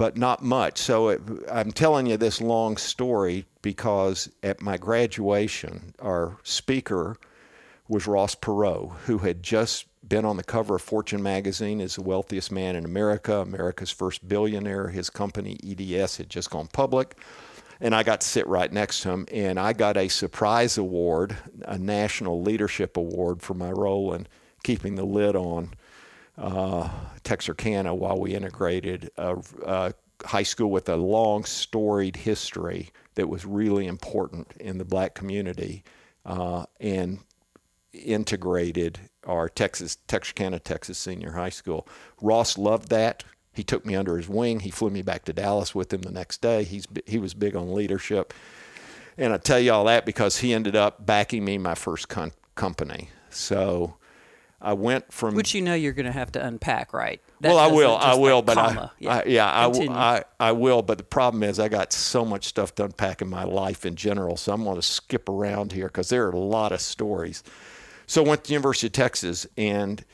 but 0.00 0.16
not 0.16 0.42
much. 0.42 0.78
So 0.78 1.10
it, 1.10 1.20
I'm 1.52 1.72
telling 1.72 2.06
you 2.06 2.16
this 2.16 2.40
long 2.40 2.78
story 2.78 3.44
because 3.60 4.30
at 4.42 4.62
my 4.62 4.78
graduation, 4.78 5.94
our 6.00 6.38
speaker 6.42 7.18
was 7.86 8.06
Ross 8.06 8.34
Perot, 8.34 8.92
who 9.04 9.18
had 9.18 9.42
just 9.42 9.84
been 10.08 10.24
on 10.24 10.38
the 10.38 10.42
cover 10.42 10.76
of 10.76 10.80
Fortune 10.80 11.22
magazine 11.22 11.82
as 11.82 11.96
the 11.96 12.02
wealthiest 12.02 12.50
man 12.50 12.76
in 12.76 12.86
America, 12.86 13.40
America's 13.40 13.90
first 13.90 14.26
billionaire. 14.26 14.88
His 14.88 15.10
company, 15.10 15.58
EDS, 15.62 16.16
had 16.16 16.30
just 16.30 16.48
gone 16.48 16.68
public. 16.68 17.18
And 17.78 17.94
I 17.94 18.02
got 18.02 18.22
to 18.22 18.26
sit 18.26 18.46
right 18.46 18.72
next 18.72 19.02
to 19.02 19.10
him, 19.10 19.26
and 19.30 19.60
I 19.60 19.74
got 19.74 19.98
a 19.98 20.08
surprise 20.08 20.78
award, 20.78 21.36
a 21.66 21.76
National 21.76 22.40
Leadership 22.40 22.96
Award 22.96 23.42
for 23.42 23.52
my 23.52 23.70
role 23.70 24.14
in 24.14 24.26
keeping 24.64 24.94
the 24.94 25.04
lid 25.04 25.36
on 25.36 25.64
uh, 25.64 25.76
Texarkana 27.22 27.94
while 27.94 28.18
we 28.18 28.34
integrated 28.34 29.10
a, 29.16 29.36
a, 29.64 29.94
high 30.24 30.42
school 30.42 30.70
with 30.70 30.88
a 30.88 30.96
long 30.96 31.44
storied 31.44 32.16
history 32.16 32.90
that 33.14 33.28
was 33.28 33.44
really 33.44 33.86
important 33.86 34.52
in 34.60 34.78
the 34.78 34.84
black 34.84 35.14
community 35.14 35.82
uh, 36.24 36.64
and 36.78 37.18
integrated 37.92 38.98
our 39.26 39.48
Texas 39.48 39.96
Texarkana 40.06 40.58
Texas 40.58 40.98
Senior 40.98 41.32
High 41.32 41.50
School. 41.50 41.86
Ross 42.20 42.56
loved 42.56 42.88
that. 42.90 43.24
He 43.52 43.64
took 43.64 43.84
me 43.84 43.96
under 43.96 44.16
his 44.16 44.28
wing. 44.28 44.60
He 44.60 44.70
flew 44.70 44.90
me 44.90 45.02
back 45.02 45.24
to 45.24 45.32
Dallas 45.32 45.74
with 45.74 45.92
him 45.92 46.02
the 46.02 46.12
next 46.12 46.40
day. 46.40 46.64
He's 46.64 46.86
he 47.06 47.18
was 47.18 47.34
big 47.34 47.56
on 47.56 47.74
leadership, 47.74 48.32
and 49.18 49.32
I 49.32 49.38
tell 49.38 49.58
you 49.58 49.72
all 49.72 49.84
that 49.84 50.06
because 50.06 50.38
he 50.38 50.54
ended 50.54 50.76
up 50.76 51.04
backing 51.04 51.44
me 51.44 51.58
my 51.58 51.74
first 51.74 52.08
company. 52.54 53.10
So 53.28 53.96
I 54.62 54.74
went 54.74 55.10
from 55.10 55.34
which 55.34 55.54
you 55.54 55.62
know 55.62 55.74
you're 55.74 55.94
going 55.94 56.06
to 56.06 56.12
have 56.12 56.32
to 56.32 56.44
unpack, 56.44 56.92
right? 56.92 57.20
That 57.40 57.48
well, 57.48 57.58
I 57.58 57.66
will, 57.68 57.96
I 57.96 58.14
will, 58.14 58.36
like 58.36 58.46
but 58.46 58.58
I, 58.58 58.90
yeah, 58.98 59.14
I, 59.14 59.24
yeah 59.24 59.46
I, 59.46 59.66
I, 59.68 60.24
I 60.38 60.52
will. 60.52 60.82
But 60.82 60.98
the 60.98 61.04
problem 61.04 61.42
is, 61.42 61.58
I 61.58 61.68
got 61.68 61.92
so 61.92 62.24
much 62.24 62.44
stuff 62.44 62.74
to 62.74 62.84
unpack 62.84 63.22
in 63.22 63.28
my 63.28 63.44
life 63.44 63.86
in 63.86 63.96
general, 63.96 64.36
so 64.36 64.52
I'm 64.52 64.64
going 64.64 64.76
to 64.76 64.82
skip 64.82 65.28
around 65.28 65.72
here 65.72 65.86
because 65.86 66.10
there 66.10 66.26
are 66.26 66.30
a 66.30 66.38
lot 66.38 66.72
of 66.72 66.80
stories. 66.82 67.42
So 68.06 68.22
I 68.22 68.28
went 68.28 68.44
to 68.44 68.48
the 68.48 68.54
University 68.54 68.88
of 68.88 68.92
Texas, 68.92 69.46
and 69.56 70.04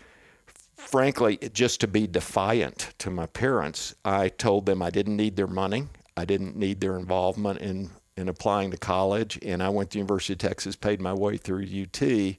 frankly, 0.76 1.38
just 1.53 1.81
to 1.81 1.88
be 1.88 2.07
defiant 2.07 2.95
to 2.99 3.11
my 3.11 3.26
parents, 3.26 3.97
I 4.05 4.29
told 4.29 4.67
them 4.67 4.81
I 4.81 4.91
didn't 4.91 5.17
need 5.17 5.35
their 5.35 5.49
money, 5.49 5.88
I 6.17 6.25
didn't 6.25 6.57
need 6.57 6.81
their 6.81 6.97
involvement 6.97 7.61
in 7.61 7.91
in 8.17 8.31
applying 8.31 8.71
to 8.71 8.79
college, 8.79 9.38
and 9.43 9.62
I 9.62 9.69
went 9.69 9.91
to 9.91 9.95
the 9.95 9.99
University 9.99 10.33
of 10.33 10.38
Texas, 10.38 10.75
paid 10.75 11.03
my 11.03 11.12
way 11.12 11.37
through 11.37 11.65
UT 11.65 12.37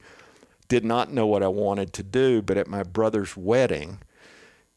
did 0.68 0.84
not 0.84 1.12
know 1.12 1.26
what 1.26 1.42
I 1.42 1.48
wanted 1.48 1.92
to 1.94 2.02
do, 2.02 2.42
but 2.42 2.56
at 2.56 2.68
my 2.68 2.82
brother's 2.82 3.36
wedding 3.36 4.00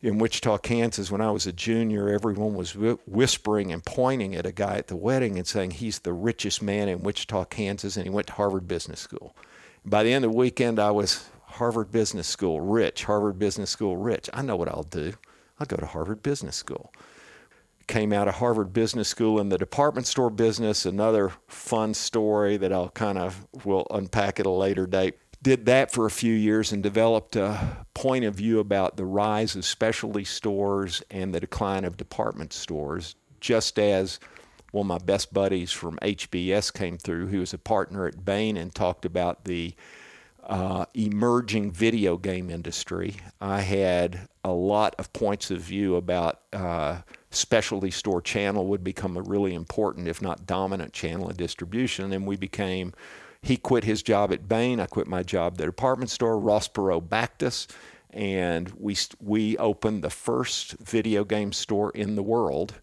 in 0.01 0.17
Wichita, 0.17 0.57
Kansas, 0.59 1.11
when 1.11 1.21
I 1.21 1.29
was 1.29 1.45
a 1.45 1.53
junior, 1.53 2.09
everyone 2.09 2.55
was 2.55 2.75
whispering 3.05 3.71
and 3.71 3.85
pointing 3.85 4.35
at 4.35 4.47
a 4.47 4.51
guy 4.51 4.77
at 4.77 4.87
the 4.87 4.95
wedding 4.95 5.37
and 5.37 5.45
saying 5.45 5.71
he's 5.71 5.99
the 5.99 6.13
richest 6.13 6.61
man 6.61 6.89
in 6.89 7.03
Wichita, 7.03 7.45
Kansas, 7.45 7.97
and 7.97 8.05
he 8.05 8.09
went 8.09 8.27
to 8.27 8.33
Harvard 8.33 8.67
Business 8.67 8.99
School. 8.99 9.35
By 9.85 10.03
the 10.03 10.11
end 10.11 10.25
of 10.25 10.31
the 10.31 10.37
weekend, 10.37 10.79
I 10.79 10.89
was 10.89 11.29
Harvard 11.43 11.91
Business 11.91 12.27
School 12.27 12.61
rich, 12.61 13.03
Harvard 13.03 13.37
Business 13.37 13.69
School 13.69 13.95
rich. 13.95 14.27
I 14.33 14.41
know 14.41 14.55
what 14.55 14.69
I'll 14.69 14.83
do. 14.83 15.13
I'll 15.59 15.67
go 15.67 15.77
to 15.77 15.85
Harvard 15.85 16.23
Business 16.23 16.55
School. 16.55 16.91
Came 17.85 18.11
out 18.11 18.27
of 18.27 18.35
Harvard 18.35 18.73
Business 18.73 19.07
School 19.07 19.39
in 19.39 19.49
the 19.49 19.57
department 19.57 20.07
store 20.07 20.29
business. 20.31 20.85
Another 20.85 21.31
fun 21.47 21.93
story 21.93 22.57
that 22.57 22.73
I'll 22.73 22.89
kind 22.89 23.19
of 23.19 23.45
will 23.65 23.85
unpack 23.91 24.39
at 24.39 24.47
a 24.47 24.51
later 24.51 24.87
date 24.87 25.15
did 25.41 25.65
that 25.65 25.91
for 25.91 26.05
a 26.05 26.11
few 26.11 26.33
years 26.33 26.71
and 26.71 26.83
developed 26.83 27.35
a 27.35 27.85
point 27.93 28.25
of 28.25 28.35
view 28.35 28.59
about 28.59 28.97
the 28.97 29.05
rise 29.05 29.55
of 29.55 29.65
specialty 29.65 30.23
stores 30.23 31.01
and 31.09 31.33
the 31.33 31.39
decline 31.39 31.83
of 31.83 31.97
department 31.97 32.53
stores, 32.53 33.15
just 33.39 33.79
as 33.79 34.19
one 34.71 34.85
of 34.85 34.87
my 34.87 34.97
best 34.99 35.33
buddies 35.33 35.71
from 35.71 35.97
HBS 36.01 36.71
came 36.71 36.97
through, 36.97 37.27
who 37.27 37.39
was 37.39 37.53
a 37.53 37.57
partner 37.57 38.05
at 38.05 38.23
Bain 38.23 38.55
and 38.55 38.73
talked 38.73 39.03
about 39.03 39.45
the 39.45 39.73
uh, 40.43 40.85
emerging 40.93 41.71
video 41.71 42.17
game 42.17 42.49
industry. 42.49 43.15
I 43.39 43.61
had 43.61 44.27
a 44.43 44.51
lot 44.51 44.95
of 44.97 45.11
points 45.13 45.51
of 45.51 45.59
view 45.59 45.95
about 45.95 46.41
uh, 46.53 47.01
specialty 47.29 47.91
store 47.91 48.21
channel 48.21 48.67
would 48.67 48.83
become 48.83 49.17
a 49.17 49.21
really 49.21 49.53
important, 49.53 50.07
if 50.07 50.21
not 50.21 50.45
dominant, 50.45 50.93
channel 50.93 51.29
of 51.29 51.37
distribution, 51.37 52.11
and 52.13 52.25
we 52.25 52.37
became 52.37 52.93
he 53.41 53.57
quit 53.57 53.83
his 53.83 54.03
job 54.03 54.31
at 54.31 54.47
Bain. 54.47 54.79
I 54.79 54.85
quit 54.85 55.07
my 55.07 55.23
job 55.23 55.53
at 55.53 55.57
the 55.57 55.65
department 55.65 56.11
store. 56.11 56.37
Ross 56.39 56.67
Perot 56.67 57.09
backed 57.09 57.43
us, 57.43 57.67
and 58.11 58.71
we 58.77 58.95
we 59.19 59.57
opened 59.57 60.03
the 60.03 60.09
first 60.09 60.73
video 60.73 61.23
game 61.23 61.51
store 61.51 61.91
in 61.91 62.15
the 62.15 62.23
world 62.23 62.75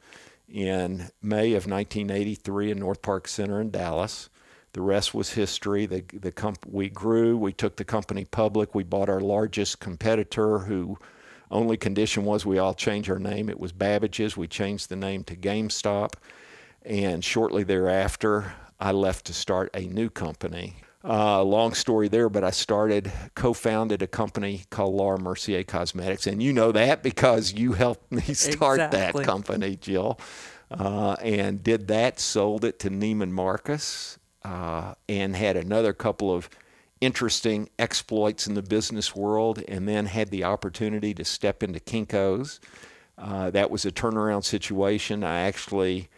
in 0.48 1.10
May 1.22 1.52
of 1.52 1.66
1983 1.66 2.72
in 2.72 2.78
North 2.78 3.02
Park 3.02 3.28
Center 3.28 3.60
in 3.60 3.70
Dallas. 3.70 4.30
The 4.72 4.80
rest 4.80 5.14
was 5.14 5.30
history. 5.30 5.86
The 5.86 6.04
the 6.12 6.32
comp- 6.32 6.66
we 6.66 6.88
grew. 6.88 7.36
We 7.36 7.52
took 7.52 7.76
the 7.76 7.84
company 7.84 8.24
public. 8.24 8.74
We 8.74 8.82
bought 8.82 9.08
our 9.08 9.20
largest 9.20 9.78
competitor, 9.78 10.60
who 10.60 10.98
only 11.50 11.76
condition 11.76 12.24
was 12.24 12.44
we 12.44 12.58
all 12.58 12.74
change 12.74 13.08
our 13.08 13.18
name. 13.18 13.48
It 13.48 13.60
was 13.60 13.72
Babbage's. 13.72 14.36
We 14.36 14.48
changed 14.48 14.88
the 14.88 14.96
name 14.96 15.24
to 15.24 15.36
GameStop, 15.36 16.14
and 16.84 17.24
shortly 17.24 17.62
thereafter, 17.62 18.54
I 18.80 18.92
left 18.92 19.26
to 19.26 19.32
start 19.32 19.70
a 19.74 19.80
new 19.80 20.08
company. 20.08 20.76
Uh, 21.04 21.42
long 21.42 21.74
story 21.74 22.08
there, 22.08 22.28
but 22.28 22.44
I 22.44 22.50
started, 22.50 23.10
co 23.34 23.52
founded 23.52 24.02
a 24.02 24.06
company 24.06 24.62
called 24.70 24.94
Laura 24.94 25.18
Mercier 25.18 25.64
Cosmetics. 25.64 26.26
And 26.26 26.42
you 26.42 26.52
know 26.52 26.72
that 26.72 27.02
because 27.02 27.52
you 27.52 27.72
helped 27.72 28.10
me 28.10 28.20
start 28.34 28.80
exactly. 28.80 29.22
that 29.22 29.26
company, 29.26 29.76
Jill. 29.76 30.18
Uh, 30.70 31.16
and 31.22 31.62
did 31.62 31.88
that, 31.88 32.20
sold 32.20 32.64
it 32.64 32.78
to 32.80 32.90
Neiman 32.90 33.30
Marcus, 33.30 34.18
uh, 34.44 34.94
and 35.08 35.34
had 35.34 35.56
another 35.56 35.92
couple 35.92 36.32
of 36.32 36.50
interesting 37.00 37.70
exploits 37.78 38.46
in 38.46 38.54
the 38.54 38.62
business 38.62 39.14
world, 39.14 39.62
and 39.68 39.88
then 39.88 40.06
had 40.06 40.30
the 40.30 40.44
opportunity 40.44 41.14
to 41.14 41.24
step 41.24 41.62
into 41.62 41.80
Kinko's. 41.80 42.60
Uh, 43.16 43.50
that 43.50 43.70
was 43.70 43.86
a 43.86 43.90
turnaround 43.90 44.44
situation. 44.44 45.24
I 45.24 45.40
actually, 45.40 46.08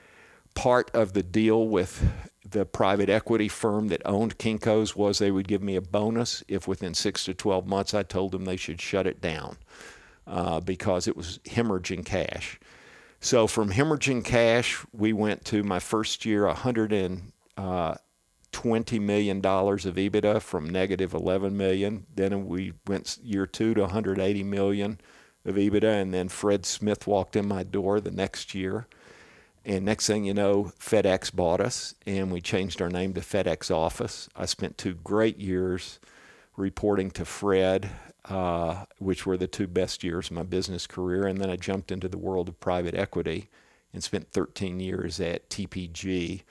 part 0.55 0.90
of 0.95 1.12
the 1.12 1.23
deal 1.23 1.69
with 1.69 2.11
the 2.50 2.64
private 2.64 3.09
equity 3.09 3.49
firm 3.49 3.88
that 3.88 4.02
owned 4.04 4.38
Kinko's 4.38 4.97
was 4.97 5.19
they 5.19 5.30
would 5.30 5.49
give 5.49 5.62
me 5.62 5.76
a 5.76 5.80
bonus 5.80 6.42
if 6.49 6.66
within 6.66 6.95
six 6.95 7.25
to 7.25 7.35
12 7.35 7.66
months 7.66 7.95
I 7.95 8.02
told 8.02 8.33
them 8.33 8.45
they 8.45 8.57
should 8.57 8.80
shut 8.80 9.07
it 9.07 9.21
down 9.21 9.57
uh, 10.26 10.61
because 10.61 11.07
it 11.07 11.16
was 11.16 11.38
hemorrhaging 11.45 12.04
cash. 12.04 12.59
So 13.21 13.47
from 13.47 13.73
hemorrhaging 13.73 14.25
cash, 14.25 14.85
we 14.92 15.12
went 15.12 15.45
to 15.47 15.62
my 15.62 15.78
first 15.78 16.25
year, 16.25 16.45
$120 16.45 17.21
uh, 17.57 17.95
of 17.95 18.54
EBITDA 18.54 20.40
from 20.40 20.71
negative 20.71 21.14
11 21.14 21.57
million. 21.57 22.07
Then 22.14 22.47
we 22.47 22.73
went 22.87 23.19
year 23.23 23.47
two 23.47 23.75
to 23.75 23.83
180 23.83 24.42
million 24.45 25.00
of 25.45 25.57
EBITDA, 25.57 26.00
and 26.00 26.14
then 26.14 26.28
Fred 26.28 26.64
Smith 26.64 27.07
walked 27.07 27.37
in 27.37 27.47
my 27.47 27.62
door 27.62 28.00
the 28.00 28.11
next 28.11 28.54
year 28.54 28.87
and 29.64 29.85
next 29.85 30.07
thing 30.07 30.25
you 30.25 30.35
know, 30.35 30.73
FedEx 30.79 31.35
bought 31.35 31.61
us, 31.61 31.95
and 32.07 32.31
we 32.31 32.40
changed 32.40 32.81
our 32.81 32.88
name 32.88 33.12
to 33.14 33.21
FedEx 33.21 33.71
Office. 33.71 34.29
I 34.35 34.47
spent 34.47 34.79
two 34.79 34.95
great 34.95 35.38
years 35.38 36.00
reporting 36.57 37.11
to 37.12 37.25
Fred, 37.25 37.90
uh, 38.26 38.85
which 38.99 39.26
were 39.26 39.37
the 39.37 39.47
two 39.47 39.67
best 39.67 40.05
years 40.05 40.26
of 40.26 40.33
my 40.33 40.43
business 40.43 40.87
career. 40.87 41.26
And 41.26 41.40
then 41.40 41.50
I 41.50 41.57
jumped 41.57 41.90
into 41.90 42.09
the 42.09 42.19
world 42.19 42.49
of 42.49 42.61
private 42.61 42.95
equity 42.95 43.49
and 43.93 44.02
spent 44.02 44.31
13 44.31 44.81
years 44.81 45.21
at 45.21 45.49
TPG 45.50 46.43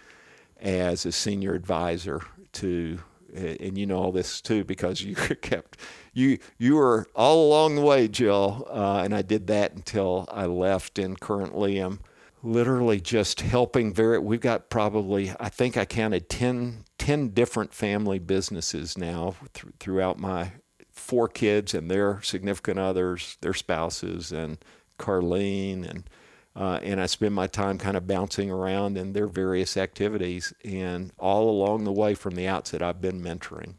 as 0.60 1.06
a 1.06 1.12
senior 1.12 1.54
advisor 1.54 2.22
to 2.52 3.00
and 3.34 3.78
you 3.78 3.86
know 3.86 3.98
all 3.98 4.12
this 4.12 4.42
too 4.42 4.64
because 4.64 5.02
you 5.04 5.16
kept 5.16 5.78
you 6.14 6.40
you 6.58 6.76
were 6.76 7.08
all 7.16 7.48
along 7.48 7.76
the 7.76 7.82
way, 7.82 8.08
Jill, 8.08 8.68
uh, 8.70 9.02
and 9.04 9.16
I 9.16 9.22
did 9.22 9.48
that 9.48 9.74
until 9.74 10.28
I 10.32 10.46
left, 10.46 11.00
and 11.00 11.20
currently 11.20 11.80
am 11.80 12.00
literally 12.44 13.00
just 13.00 13.42
helping. 13.42 13.94
Very, 13.94 14.20
we've 14.20 14.40
got 14.40 14.70
probably 14.70 15.34
I 15.40 15.50
think 15.50 15.78
I 15.78 15.86
counted 15.86 16.30
10, 16.30 16.86
10 16.98 17.30
different 17.30 17.74
family 17.74 18.20
businesses 18.20 18.98
now 18.98 19.36
th- 19.54 19.74
throughout 19.80 20.20
my 20.20 20.54
four 20.92 21.28
kids 21.28 21.74
and 21.74 21.90
their 21.90 22.22
significant 22.22 22.80
others, 22.80 23.38
their 23.42 23.54
spouses, 23.54 24.32
and 24.32 24.58
Carlene 24.98 25.90
and. 25.90 26.10
Uh, 26.56 26.80
and 26.84 27.00
I 27.00 27.06
spend 27.06 27.34
my 27.34 27.48
time 27.48 27.78
kind 27.78 27.96
of 27.96 28.06
bouncing 28.06 28.52
around 28.52 28.98
in 28.98 29.14
their 29.14 29.28
various 29.28 29.78
activities. 29.78 30.52
And 30.66 31.12
all 31.18 31.50
along 31.50 31.86
the 31.86 31.92
way 31.92 32.16
from 32.16 32.36
the 32.36 32.48
outset, 32.48 32.82
I've 32.82 33.00
been 33.00 33.22
mentoring. 33.22 33.76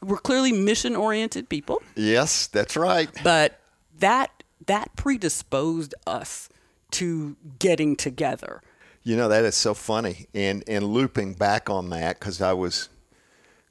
We're 0.00 0.16
clearly 0.16 0.52
mission 0.52 0.96
oriented 0.96 1.50
people. 1.50 1.82
Yes, 1.96 2.46
that's 2.46 2.76
right. 2.76 3.10
But 3.22 3.60
that 3.98 4.44
that 4.66 4.94
predisposed 4.96 5.94
us 6.06 6.48
to 6.92 7.36
getting 7.58 7.96
together. 7.96 8.62
You 9.02 9.16
know 9.16 9.28
that 9.28 9.44
is 9.44 9.54
so 9.54 9.74
funny, 9.74 10.26
and 10.34 10.62
and 10.66 10.84
looping 10.84 11.34
back 11.34 11.70
on 11.70 11.90
that 11.90 12.18
because 12.18 12.42
I 12.42 12.52
was 12.52 12.90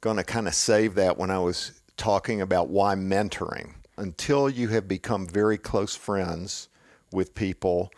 going 0.00 0.16
to 0.16 0.24
kind 0.24 0.48
of 0.48 0.54
save 0.54 0.94
that 0.94 1.18
when 1.18 1.30
I 1.30 1.38
was 1.38 1.80
talking 1.96 2.40
about 2.40 2.68
why 2.68 2.94
mentoring. 2.94 3.74
Until 3.96 4.48
you 4.48 4.68
have 4.68 4.88
become 4.88 5.26
very 5.26 5.58
close 5.58 5.94
friends 5.94 6.68
with 7.12 7.34
people 7.34 7.92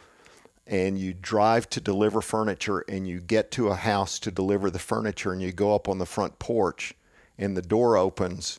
and 0.66 0.98
you 0.98 1.14
drive 1.14 1.68
to 1.70 1.80
deliver 1.80 2.20
furniture 2.20 2.80
and 2.88 3.06
you 3.06 3.20
get 3.20 3.50
to 3.52 3.68
a 3.68 3.74
house 3.74 4.18
to 4.18 4.30
deliver 4.30 4.70
the 4.70 4.78
furniture 4.78 5.32
and 5.32 5.40
you 5.40 5.52
go 5.52 5.74
up 5.74 5.88
on 5.88 5.98
the 5.98 6.06
front 6.06 6.38
porch 6.38 6.94
and 7.38 7.56
the 7.56 7.62
door 7.62 7.96
opens 7.96 8.58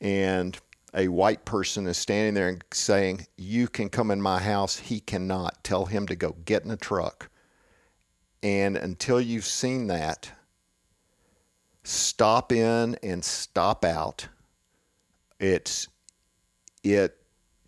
and 0.00 0.58
a 0.94 1.08
white 1.08 1.44
person 1.44 1.86
is 1.86 1.98
standing 1.98 2.34
there 2.34 2.48
and 2.48 2.64
saying, 2.72 3.26
You 3.36 3.68
can 3.68 3.88
come 3.88 4.10
in 4.10 4.22
my 4.22 4.38
house. 4.38 4.76
He 4.76 5.00
cannot. 5.00 5.62
Tell 5.64 5.86
him 5.86 6.06
to 6.06 6.16
go 6.16 6.36
get 6.44 6.64
in 6.64 6.70
a 6.70 6.76
truck. 6.76 7.30
And 8.42 8.76
until 8.76 9.20
you've 9.20 9.44
seen 9.44 9.88
that, 9.88 10.30
stop 11.82 12.52
in 12.52 12.96
and 13.02 13.24
stop 13.24 13.84
out. 13.84 14.28
It's 15.40 15.88
it 16.82 17.16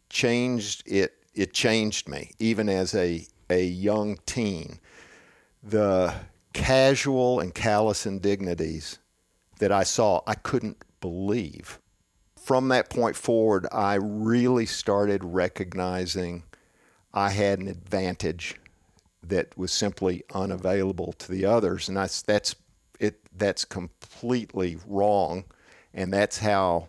changed 0.08 0.82
it 0.86 1.14
it 1.34 1.52
changed 1.52 2.08
me 2.08 2.32
even 2.38 2.68
as 2.68 2.94
a 2.94 3.26
a 3.48 3.64
young 3.64 4.18
teen. 4.26 4.80
The 5.62 6.14
casual 6.52 7.40
and 7.40 7.54
callous 7.54 8.06
indignities 8.06 8.98
that 9.58 9.70
I 9.72 9.82
saw, 9.82 10.22
I 10.26 10.34
couldn't 10.34 10.82
believe. 11.00 11.78
From 12.50 12.66
that 12.70 12.90
point 12.90 13.14
forward, 13.14 13.68
I 13.70 13.94
really 13.94 14.66
started 14.66 15.22
recognizing 15.22 16.42
I 17.14 17.30
had 17.30 17.60
an 17.60 17.68
advantage 17.68 18.56
that 19.22 19.56
was 19.56 19.70
simply 19.70 20.24
unavailable 20.34 21.12
to 21.12 21.30
the 21.30 21.44
others, 21.44 21.86
and 21.86 21.96
that's 21.96 22.22
that's 22.22 22.56
it. 22.98 23.20
That's 23.32 23.64
completely 23.64 24.78
wrong, 24.84 25.44
and 25.94 26.12
that's 26.12 26.38
how 26.38 26.88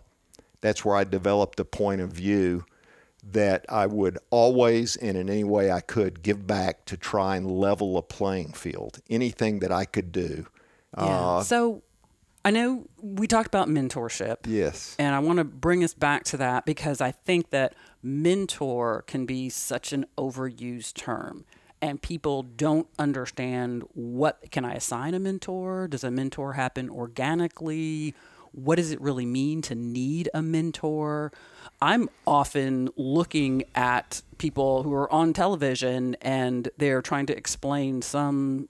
that's 0.62 0.84
where 0.84 0.96
I 0.96 1.04
developed 1.04 1.58
the 1.58 1.64
point 1.64 2.00
of 2.00 2.10
view 2.10 2.64
that 3.30 3.64
I 3.68 3.86
would 3.86 4.18
always 4.30 4.96
and 4.96 5.16
in 5.16 5.30
any 5.30 5.44
way 5.44 5.70
I 5.70 5.78
could 5.78 6.24
give 6.24 6.44
back 6.44 6.86
to 6.86 6.96
try 6.96 7.36
and 7.36 7.48
level 7.48 7.96
a 7.96 8.02
playing 8.02 8.54
field. 8.54 8.98
Anything 9.08 9.60
that 9.60 9.70
I 9.70 9.84
could 9.84 10.10
do. 10.10 10.48
Yeah. 10.98 11.04
Uh, 11.04 11.42
so 11.44 11.84
I 12.44 12.50
know 12.50 12.86
we 13.00 13.26
talked 13.26 13.46
about 13.46 13.68
mentorship. 13.68 14.38
Yes. 14.46 14.96
And 14.98 15.14
I 15.14 15.20
want 15.20 15.38
to 15.38 15.44
bring 15.44 15.84
us 15.84 15.94
back 15.94 16.24
to 16.24 16.36
that 16.38 16.64
because 16.66 17.00
I 17.00 17.12
think 17.12 17.50
that 17.50 17.74
mentor 18.02 19.04
can 19.06 19.26
be 19.26 19.48
such 19.48 19.92
an 19.92 20.06
overused 20.18 20.94
term 20.94 21.44
and 21.82 22.00
people 22.00 22.44
don't 22.44 22.86
understand 22.98 23.82
what 23.92 24.50
can 24.52 24.64
I 24.64 24.74
assign 24.74 25.14
a 25.14 25.18
mentor? 25.18 25.88
Does 25.88 26.04
a 26.04 26.10
mentor 26.10 26.52
happen 26.52 26.88
organically? 26.88 28.14
What 28.52 28.76
does 28.76 28.92
it 28.92 29.00
really 29.00 29.26
mean 29.26 29.62
to 29.62 29.74
need 29.74 30.28
a 30.32 30.42
mentor? 30.42 31.32
I'm 31.80 32.08
often 32.24 32.90
looking 32.96 33.64
at 33.74 34.22
people 34.38 34.84
who 34.84 34.94
are 34.94 35.12
on 35.12 35.32
television 35.32 36.16
and 36.22 36.68
they're 36.76 37.02
trying 37.02 37.26
to 37.26 37.36
explain 37.36 38.02
some 38.02 38.68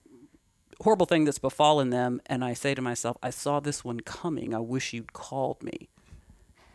horrible 0.83 1.07
thing 1.07 1.25
that's 1.25 1.39
befallen 1.39 1.91
them. 1.91 2.21
And 2.27 2.45
I 2.45 2.55
say 2.55 2.75
to 2.75 2.83
myself, 2.83 3.17
I 3.23 3.31
saw 3.31 3.61
this 3.61 3.85
one 3.85 4.01
coming. 4.01 4.55
I 4.55 4.59
wish 4.59 4.93
you'd 4.93 5.13
called 5.13 5.63
me. 5.63 5.89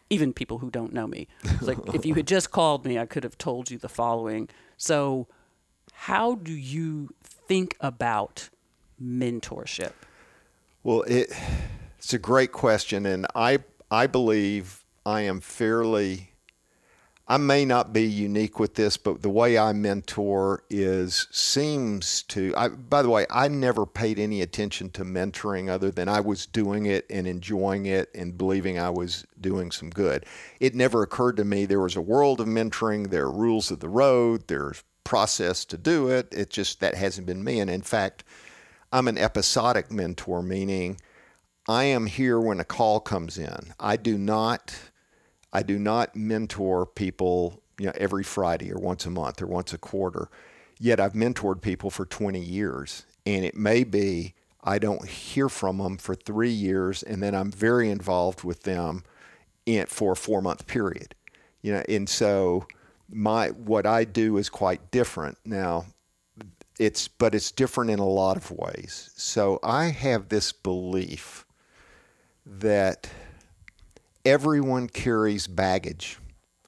Even 0.10 0.34
people 0.34 0.60
who 0.60 0.72
don't 0.72 0.93
know 0.93 1.08
me. 1.08 1.28
It's 1.43 1.63
like, 1.63 1.78
if 1.93 2.06
you 2.06 2.15
had 2.15 2.28
just 2.36 2.52
called 2.52 2.86
me, 2.86 2.98
I 2.98 3.06
could 3.06 3.24
have 3.24 3.38
told 3.38 3.70
you 3.70 3.78
the 3.78 3.89
following. 3.89 4.50
So, 4.78 5.28
how 5.91 6.36
do 6.36 6.54
you 6.54 7.10
think 7.24 7.76
about 7.82 8.50
mentorship? 9.02 9.93
Well, 10.84 11.02
it, 11.02 11.32
it's 11.98 12.13
a 12.13 12.20
great 12.20 12.52
question. 12.54 13.06
And 13.06 13.28
I, 13.36 13.60
I 13.91 14.08
believe 14.08 14.86
I 15.06 15.22
am 15.22 15.41
fairly 15.41 16.32
I 17.29 17.35
may 17.35 17.65
not 17.65 17.91
be 17.91 18.03
unique 18.03 18.57
with 18.57 18.75
this, 18.75 18.95
but 18.95 19.21
the 19.21 19.29
way 19.29 19.57
I 19.57 19.73
mentor 19.73 20.63
is 20.69 21.27
seems 21.29 22.23
to. 22.23 22.53
I, 22.55 22.69
by 22.69 23.01
the 23.01 23.09
way, 23.09 23.25
I 23.29 23.49
never 23.49 23.85
paid 23.85 24.17
any 24.17 24.41
attention 24.41 24.91
to 24.91 25.03
mentoring 25.03 25.69
other 25.69 25.91
than 25.91 26.07
I 26.07 26.21
was 26.21 26.45
doing 26.45 26.85
it 26.85 27.05
and 27.09 27.27
enjoying 27.27 27.85
it 27.85 28.09
and 28.15 28.37
believing 28.37 28.79
I 28.79 28.91
was 28.91 29.25
doing 29.41 29.71
some 29.71 29.89
good. 29.89 30.25
It 30.61 30.73
never 30.73 31.03
occurred 31.03 31.35
to 31.37 31.43
me 31.43 31.65
there 31.65 31.81
was 31.81 31.97
a 31.97 32.01
world 32.01 32.39
of 32.39 32.47
mentoring. 32.47 33.09
There 33.09 33.25
are 33.25 33.31
rules 33.31 33.71
of 33.71 33.81
the 33.81 33.89
road. 33.89 34.47
There's 34.47 34.83
process 35.03 35.65
to 35.65 35.77
do 35.77 36.09
it. 36.09 36.29
It 36.31 36.49
just 36.49 36.79
that 36.79 36.95
hasn't 36.95 37.27
been 37.27 37.43
me. 37.43 37.59
And 37.59 37.69
in 37.69 37.81
fact, 37.81 38.23
I'm 38.93 39.09
an 39.09 39.17
episodic 39.17 39.91
mentor, 39.91 40.41
meaning 40.41 41.01
I 41.67 41.83
am 41.83 42.05
here 42.05 42.39
when 42.39 42.61
a 42.61 42.65
call 42.65 43.01
comes 43.01 43.37
in. 43.37 43.73
I 43.81 43.97
do 43.97 44.17
not 44.17 44.73
I 45.53 45.63
do 45.63 45.79
not 45.79 46.15
mentor 46.15 46.86
people, 46.86 47.62
you 47.79 47.88
know, 47.88 47.93
every 47.95 48.23
Friday 48.23 48.71
or 48.71 48.79
once 48.79 49.05
a 49.05 49.10
month 49.10 49.41
or 49.41 49.47
once 49.47 49.73
a 49.73 49.77
quarter. 49.77 50.29
Yet 50.79 50.99
I've 50.99 51.13
mentored 51.13 51.62
people 51.62 51.89
for 51.89 52.05
20 52.05 52.39
years, 52.39 53.05
and 53.25 53.43
it 53.43 53.55
may 53.55 53.83
be 53.83 54.36
I 54.63 54.79
don't 54.79 55.07
hear 55.07 55.47
from 55.47 55.77
them 55.77 55.97
for 55.97 56.13
three 56.13 56.51
years, 56.51 57.01
and 57.01 57.23
then 57.23 57.33
I'm 57.33 57.51
very 57.51 57.89
involved 57.89 58.43
with 58.43 58.63
them 58.63 59.03
in, 59.65 59.86
for 59.86 60.12
a 60.12 60.15
four 60.15 60.41
month 60.41 60.67
period. 60.67 61.15
You 61.62 61.73
know, 61.73 61.83
and 61.88 62.07
so 62.10 62.67
my 63.10 63.49
what 63.49 63.86
I 63.86 64.03
do 64.03 64.38
is 64.38 64.49
quite 64.49 64.91
different 64.91 65.38
now. 65.45 65.86
It's 66.79 67.07
but 67.07 67.33
it's 67.33 67.51
different 67.51 67.91
in 67.91 67.99
a 67.99 68.07
lot 68.07 68.38
of 68.38 68.51
ways. 68.51 69.10
So 69.15 69.60
I 69.63 69.86
have 69.86 70.29
this 70.29 70.51
belief 70.51 71.45
that 72.45 73.10
everyone 74.27 74.89
carries 74.89 75.47
baggage 75.47 76.19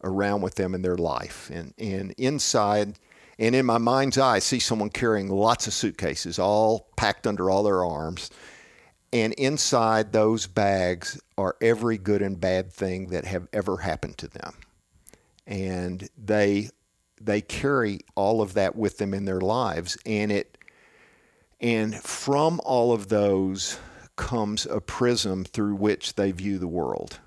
around 0.01 0.41
with 0.41 0.55
them 0.55 0.73
in 0.73 0.81
their 0.81 0.95
life. 0.95 1.51
And, 1.53 1.73
and 1.77 2.11
inside, 2.17 2.97
and 3.37 3.53
in 3.53 3.65
my 3.65 3.77
mind's 3.77 4.17
eye, 4.17 4.35
I 4.35 4.39
see 4.39 4.59
someone 4.59 4.89
carrying 4.89 5.27
lots 5.27 5.67
of 5.67 5.73
suitcases, 5.73 6.39
all 6.39 6.87
packed 6.95 7.27
under 7.27 7.49
all 7.49 7.63
their 7.63 7.83
arms. 7.83 8.31
And 9.11 9.33
inside 9.33 10.13
those 10.13 10.47
bags 10.47 11.19
are 11.37 11.57
every 11.61 11.97
good 11.97 12.21
and 12.21 12.39
bad 12.39 12.71
thing 12.71 13.07
that 13.07 13.25
have 13.25 13.49
ever 13.51 13.77
happened 13.77 14.17
to 14.19 14.29
them. 14.29 14.53
And 15.45 16.09
they 16.17 16.69
they 17.21 17.41
carry 17.41 17.99
all 18.15 18.41
of 18.41 18.53
that 18.53 18.77
with 18.77 18.97
them 18.99 19.13
in 19.13 19.25
their 19.25 19.41
lives. 19.41 19.97
And 20.05 20.31
it 20.31 20.57
and 21.59 21.93
from 21.95 22.61
all 22.63 22.93
of 22.93 23.09
those 23.09 23.77
comes 24.15 24.65
a 24.67 24.79
prism 24.79 25.43
through 25.43 25.75
which 25.75 26.15
they 26.15 26.31
view 26.31 26.57
the 26.59 26.67
world. 26.67 27.19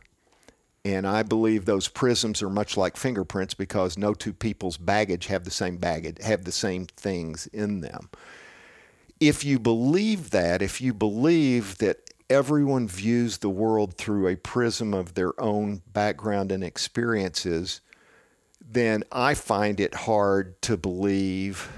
And 0.85 1.07
I 1.07 1.23
believe 1.23 1.65
those 1.65 1.87
prisms 1.87 2.43
are 2.43 2.51
much 2.51 2.77
like 2.77 2.97
fingerprints 2.97 3.55
because 3.55 3.97
no 3.97 4.15
two 4.15 4.33
people's 4.33 4.77
baggage 4.77 5.27
have 5.27 5.45
the 5.45 5.51
same 5.51 5.77
baggage, 5.77 6.21
have 6.23 6.45
the 6.45 6.53
same 6.53 6.87
things 6.87 7.47
in 7.49 7.81
them. 7.81 8.09
If 9.21 9.45
you 9.45 9.61
believe 9.61 10.31
that, 10.31 10.61
if 10.61 10.81
you 10.81 10.93
believe 10.93 11.79
that 11.79 11.99
everyone 12.29 12.89
views 12.89 13.39
the 13.39 13.49
world 13.49 13.97
through 13.97 14.27
a 14.27 14.37
prism 14.37 14.93
of 14.93 15.15
their 15.15 15.41
own 15.41 15.83
background 15.93 16.51
and 16.51 16.65
experiences, 16.65 17.81
then 18.61 19.05
I 19.13 19.35
find 19.35 19.79
it 19.79 19.95
hard 19.95 20.61
to 20.63 20.77
believe 20.77 21.71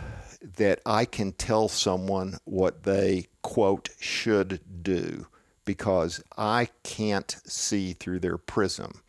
that 0.56 0.80
I 0.86 1.04
can 1.04 1.32
tell 1.32 1.68
someone 1.68 2.38
what 2.44 2.84
they, 2.84 3.26
quote, 3.42 3.90
should 4.00 4.60
do 4.82 5.26
because 5.64 6.22
I 6.36 6.68
can't 6.82 7.36
see 7.44 7.92
through 7.92 8.20
their 8.20 8.38
prism. 8.38 9.00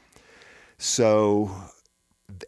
So, 0.78 1.52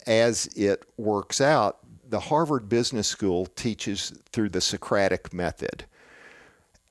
as 0.05 0.47
it 0.55 0.83
works 0.97 1.39
out, 1.41 1.79
the 2.09 2.19
Harvard 2.19 2.69
Business 2.69 3.07
School 3.07 3.45
teaches 3.45 4.13
through 4.31 4.49
the 4.49 4.61
Socratic 4.61 5.33
method. 5.33 5.85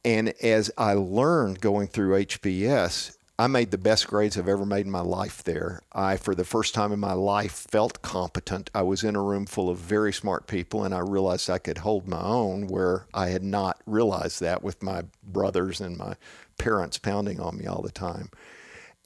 And 0.05 0.29
as 0.42 0.70
I 0.79 0.92
learned 0.92 1.61
going 1.61 1.88
through 1.88 2.24
HBS, 2.24 3.16
I 3.38 3.48
made 3.48 3.70
the 3.70 3.76
best 3.76 4.07
grades 4.07 4.38
I've 4.38 4.48
ever 4.48 4.64
made 4.64 4.87
in 4.87 4.90
my 4.90 5.00
life 5.00 5.44
there. 5.44 5.83
I, 5.92 6.16
for 6.16 6.35
the 6.35 6.44
first 6.44 6.72
time 6.72 6.90
in 6.90 7.00
my 7.00 7.12
life, 7.12 7.66
felt 7.70 8.00
competent. 8.00 8.70
I 8.74 8.81
was 8.81 9.05
in 9.05 9.14
a 9.14 9.22
room 9.22 9.44
full 9.44 9.68
of 9.68 9.76
very 9.76 10.12
smart 10.12 10.46
people, 10.46 10.85
and 10.85 10.94
I 10.94 11.00
realized 11.00 11.50
I 11.50 11.59
could 11.59 11.79
hold 11.79 12.09
my 12.09 12.22
own 12.22 12.66
where 12.66 13.07
I 13.12 13.29
had 13.29 13.42
not 13.42 13.83
realized 13.85 14.40
that 14.40 14.62
with 14.62 14.83
my 14.83 15.02
brothers 15.22 15.83
and 15.83 15.98
my 15.98 16.14
parents 16.58 16.98
pounding 16.98 17.40
on 17.40 17.56
me 17.58 17.66
all 17.66 17.82
the 17.82 17.90
time. 17.90 18.30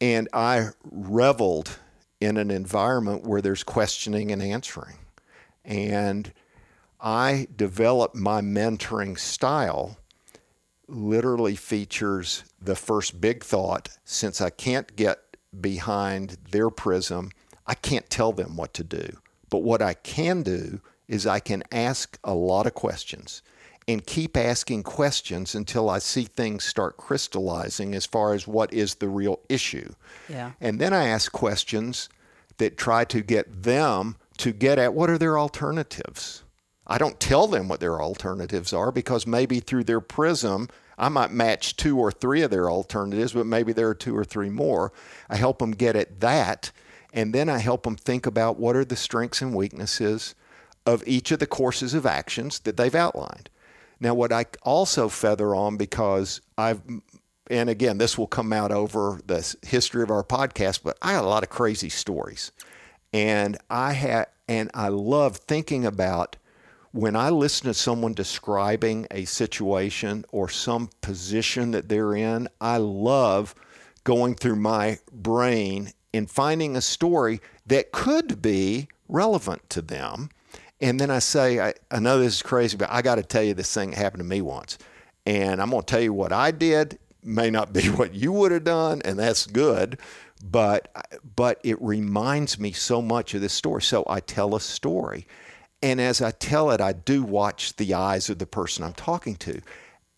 And 0.01 0.29
I 0.33 0.69
reveled 0.91 1.79
in 2.21 2.37
an 2.37 2.51
environment 2.51 3.25
where 3.25 3.43
there's 3.43 3.63
questioning 3.63 4.31
and 4.31 4.43
answering. 4.43 4.97
And 5.65 6.33
I 7.01 7.47
developed 7.57 8.15
my 8.15 8.41
mentoring 8.41 9.19
style 9.19 9.97
literally 10.87 11.55
features 11.55 12.45
the 12.61 12.75
first 12.75 13.21
big 13.21 13.45
thought 13.45 13.91
since 14.05 14.41
I 14.41 14.51
can't 14.51 14.95
get 14.97 15.21
behind 15.59 16.37
their 16.51 16.71
prism, 16.71 17.31
I 17.67 17.75
can't 17.75 18.11
tell 18.11 18.33
them 18.33 18.57
what 18.57 18.75
to 18.75 18.85
do. 18.85 19.19
But 19.49 19.63
what 19.63 19.83
I 19.83 19.95
can 19.95 20.43
do 20.43 20.81
is 21.09 21.27
I 21.27 21.41
can 21.41 21.63
ask 21.73 22.19
a 22.23 22.35
lot 22.35 22.67
of 22.67 22.75
questions 22.75 23.43
and 23.91 24.07
keep 24.07 24.37
asking 24.37 24.85
questions 24.85 25.55
until 25.55 25.91
I 25.91 25.99
see 25.99 26.25
things 26.25 26.65
start 26.65 26.97
crystallizing 26.97 27.95
as 27.95 28.07
far 28.07 28.35
as 28.35 28.47
what 28.47 28.73
is 28.73 28.97
the 28.97 29.09
real 29.09 29.41
issue. 29.49 29.95
Yeah. 30.29 30.53
And 30.61 30.81
then 30.81 30.93
I 30.93 31.09
ask 31.09 31.33
questions 31.33 32.09
that 32.59 32.77
try 32.77 33.05
to 33.07 33.21
get 33.21 33.65
them 33.65 34.17
to 34.39 34.53
get 34.53 34.79
at 34.79 34.95
what 34.95 35.11
are 35.11 35.19
their 35.19 35.39
alternatives. 35.39 36.45
I 36.87 36.99
don't 36.99 37.19
tell 37.19 37.47
them 37.47 37.69
what 37.69 37.81
their 37.81 38.01
alternatives 38.01 38.73
are 38.73 38.93
because 38.93 39.27
maybe 39.27 39.59
through 39.61 39.85
their 39.85 40.01
prism, 40.01 40.69
I 40.97 41.09
might 41.09 41.33
match 41.33 41.77
two 41.77 41.99
or 41.99 42.13
three 42.13 42.43
of 42.43 42.51
their 42.51 42.71
alternatives, 42.71 43.33
but 43.33 43.47
maybe 43.47 43.73
there 43.73 43.89
are 43.89 43.95
two 43.95 44.17
or 44.17 44.25
three 44.25 44.51
more. 44.51 44.93
I 45.29 45.37
help 45.37 45.59
them 45.59 45.73
get 45.73 45.97
at 45.97 46.21
that. 46.21 46.71
And 47.13 47.35
then 47.35 47.49
I 47.49 47.59
help 47.59 47.83
them 47.83 47.97
think 47.97 48.25
about 48.25 48.59
what 48.59 48.77
are 48.77 48.85
the 48.85 48.97
strengths 48.97 49.43
and 49.43 49.55
weaknesses 49.55 50.35
of 50.87 51.03
each 51.07 51.33
of 51.33 51.41
the 51.41 51.47
courses 51.47 51.93
of 51.93 52.07
actions 52.07 52.61
that 52.61 52.77
they've 52.77 52.95
outlined. 52.95 53.51
Now, 54.01 54.15
what 54.15 54.33
I 54.33 54.47
also 54.63 55.09
feather 55.09 55.55
on 55.55 55.77
because 55.77 56.41
I've, 56.57 56.81
and 57.51 57.69
again, 57.69 57.99
this 57.99 58.17
will 58.17 58.27
come 58.27 58.53
out 58.53 58.73
over 58.73 59.21
the 59.27 59.57
history 59.63 60.03
of 60.03 60.11
our 60.11 60.25
podcast, 60.25 60.81
but 60.83 60.97
I 61.03 61.13
got 61.13 61.25
a 61.25 61.29
lot 61.29 61.43
of 61.43 61.51
crazy 61.51 61.91
stories. 61.91 62.53
And 63.13 63.59
I 63.69 63.93
had, 63.93 64.27
and 64.49 64.71
I 64.73 64.89
love 64.89 65.37
thinking 65.37 65.85
about 65.85 66.37
when 66.93 67.15
I 67.15 67.31
listen 67.31 67.67
to 67.67 67.75
someone 67.75 68.15
describing 68.15 69.07
a 69.11 69.25
situation 69.25 70.25
or 70.33 70.49
some 70.49 70.91
position 71.03 71.71
that 71.73 71.89
they're 71.89 72.15
in, 72.15 72.49
I 72.61 72.79
love 72.79 73.55
going 74.03 74.35
through 74.35 74.57
my 74.57 74.99
brain 75.13 75.93
and 76.13 76.29
finding 76.29 76.75
a 76.75 76.81
story 76.81 77.41
that 77.67 77.93
could 77.93 78.43
be 78.43 78.89
relevant 79.09 79.69
to 79.71 79.83
them. 79.83 80.31
And 80.81 80.99
then 80.99 81.11
I 81.11 81.19
say, 81.19 81.61
I, 81.61 81.75
I 81.91 81.99
know 81.99 82.19
this 82.19 82.37
is 82.37 82.43
crazy, 82.43 82.77
but 82.77 82.91
I 82.91 83.03
got 83.03 83.17
to 83.17 83.23
tell 83.23 83.43
you 83.43 83.55
this 83.55 83.73
thing 83.73 83.93
happened 83.93 84.23
to 84.23 84.29
me 84.29 84.41
once. 84.41 84.79
And 85.27 85.61
I'm 85.61 85.71
going 85.71 85.83
to 85.83 85.87
tell 85.87 86.01
you 86.01 86.13
what 86.13 86.33
I 86.33 86.51
did. 86.51 86.99
May 87.23 87.51
not 87.51 87.73
be 87.73 87.87
what 87.91 88.15
you 88.15 88.33
would 88.33 88.53
have 88.53 88.65
done, 88.65 89.03
and 89.05 89.19
that's 89.19 89.47
good. 89.47 89.99
But 90.43 90.91
but 91.37 91.61
it 91.63 91.81
reminds 91.83 92.59
me 92.59 92.73
so 92.73 93.03
much 93.03 93.35
of 93.35 93.43
this 93.43 93.53
story. 93.53 93.83
So 93.83 94.05
I 94.09 94.21
tell 94.21 94.55
a 94.55 94.61
story. 94.61 95.27
And 95.83 96.01
as 96.01 96.21
I 96.23 96.31
tell 96.31 96.71
it, 96.71 96.81
I 96.81 96.93
do 96.93 97.23
watch 97.23 97.77
the 97.77 97.95
eyes 97.95 98.29
of 98.31 98.39
the 98.39 98.47
person 98.47 98.85
I'm 98.85 98.93
talking 98.93 99.37
to. 99.37 99.61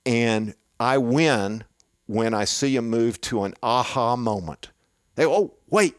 And 0.05 0.55
I 0.81 0.99
win 0.99 1.65
when 2.07 2.35
I 2.35 2.45
see 2.45 2.75
them 2.75 2.91
move 2.91 3.21
to 3.23 3.45
an 3.45 3.55
aha 3.63 4.17
moment. 4.17 4.71
They, 5.15 5.25
oh, 5.25 5.55
wait, 5.71 5.95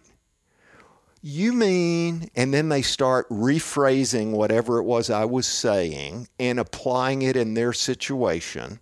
you 1.25 1.53
mean, 1.53 2.29
and 2.35 2.53
then 2.53 2.67
they 2.67 2.81
start 2.81 3.29
rephrasing 3.29 4.31
whatever 4.31 4.79
it 4.79 4.83
was 4.83 5.09
I 5.09 5.23
was 5.23 5.47
saying 5.47 6.27
and 6.37 6.59
applying 6.59 7.21
it 7.21 7.37
in 7.37 7.53
their 7.53 7.71
situation. 7.71 8.81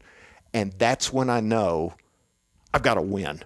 And 0.51 0.73
that's 0.73 1.13
when 1.13 1.30
I 1.30 1.39
know 1.39 1.93
I've 2.73 2.82
got 2.82 2.95
to 2.95 3.01
win. 3.01 3.43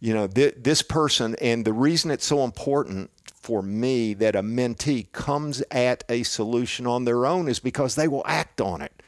You 0.00 0.14
know, 0.14 0.26
th- 0.26 0.56
this 0.58 0.82
person, 0.82 1.36
and 1.40 1.64
the 1.64 1.72
reason 1.72 2.10
it's 2.10 2.26
so 2.26 2.42
important 2.42 3.12
for 3.32 3.62
me 3.62 4.12
that 4.14 4.34
a 4.34 4.42
mentee 4.42 5.12
comes 5.12 5.62
at 5.70 6.02
a 6.08 6.24
solution 6.24 6.84
on 6.84 7.04
their 7.04 7.24
own 7.24 7.46
is 7.48 7.60
because 7.60 7.94
they 7.94 8.08
will 8.08 8.24
act 8.26 8.60
on 8.60 8.82
it. 8.82 9.04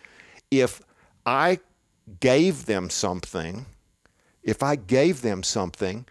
If 0.52 0.80
I 1.26 1.58
gave 2.20 2.66
them 2.66 2.88
something, 2.88 3.66
if 4.44 4.62
I 4.62 4.76
gave 4.76 5.22
them 5.22 5.42
something, 5.42 6.06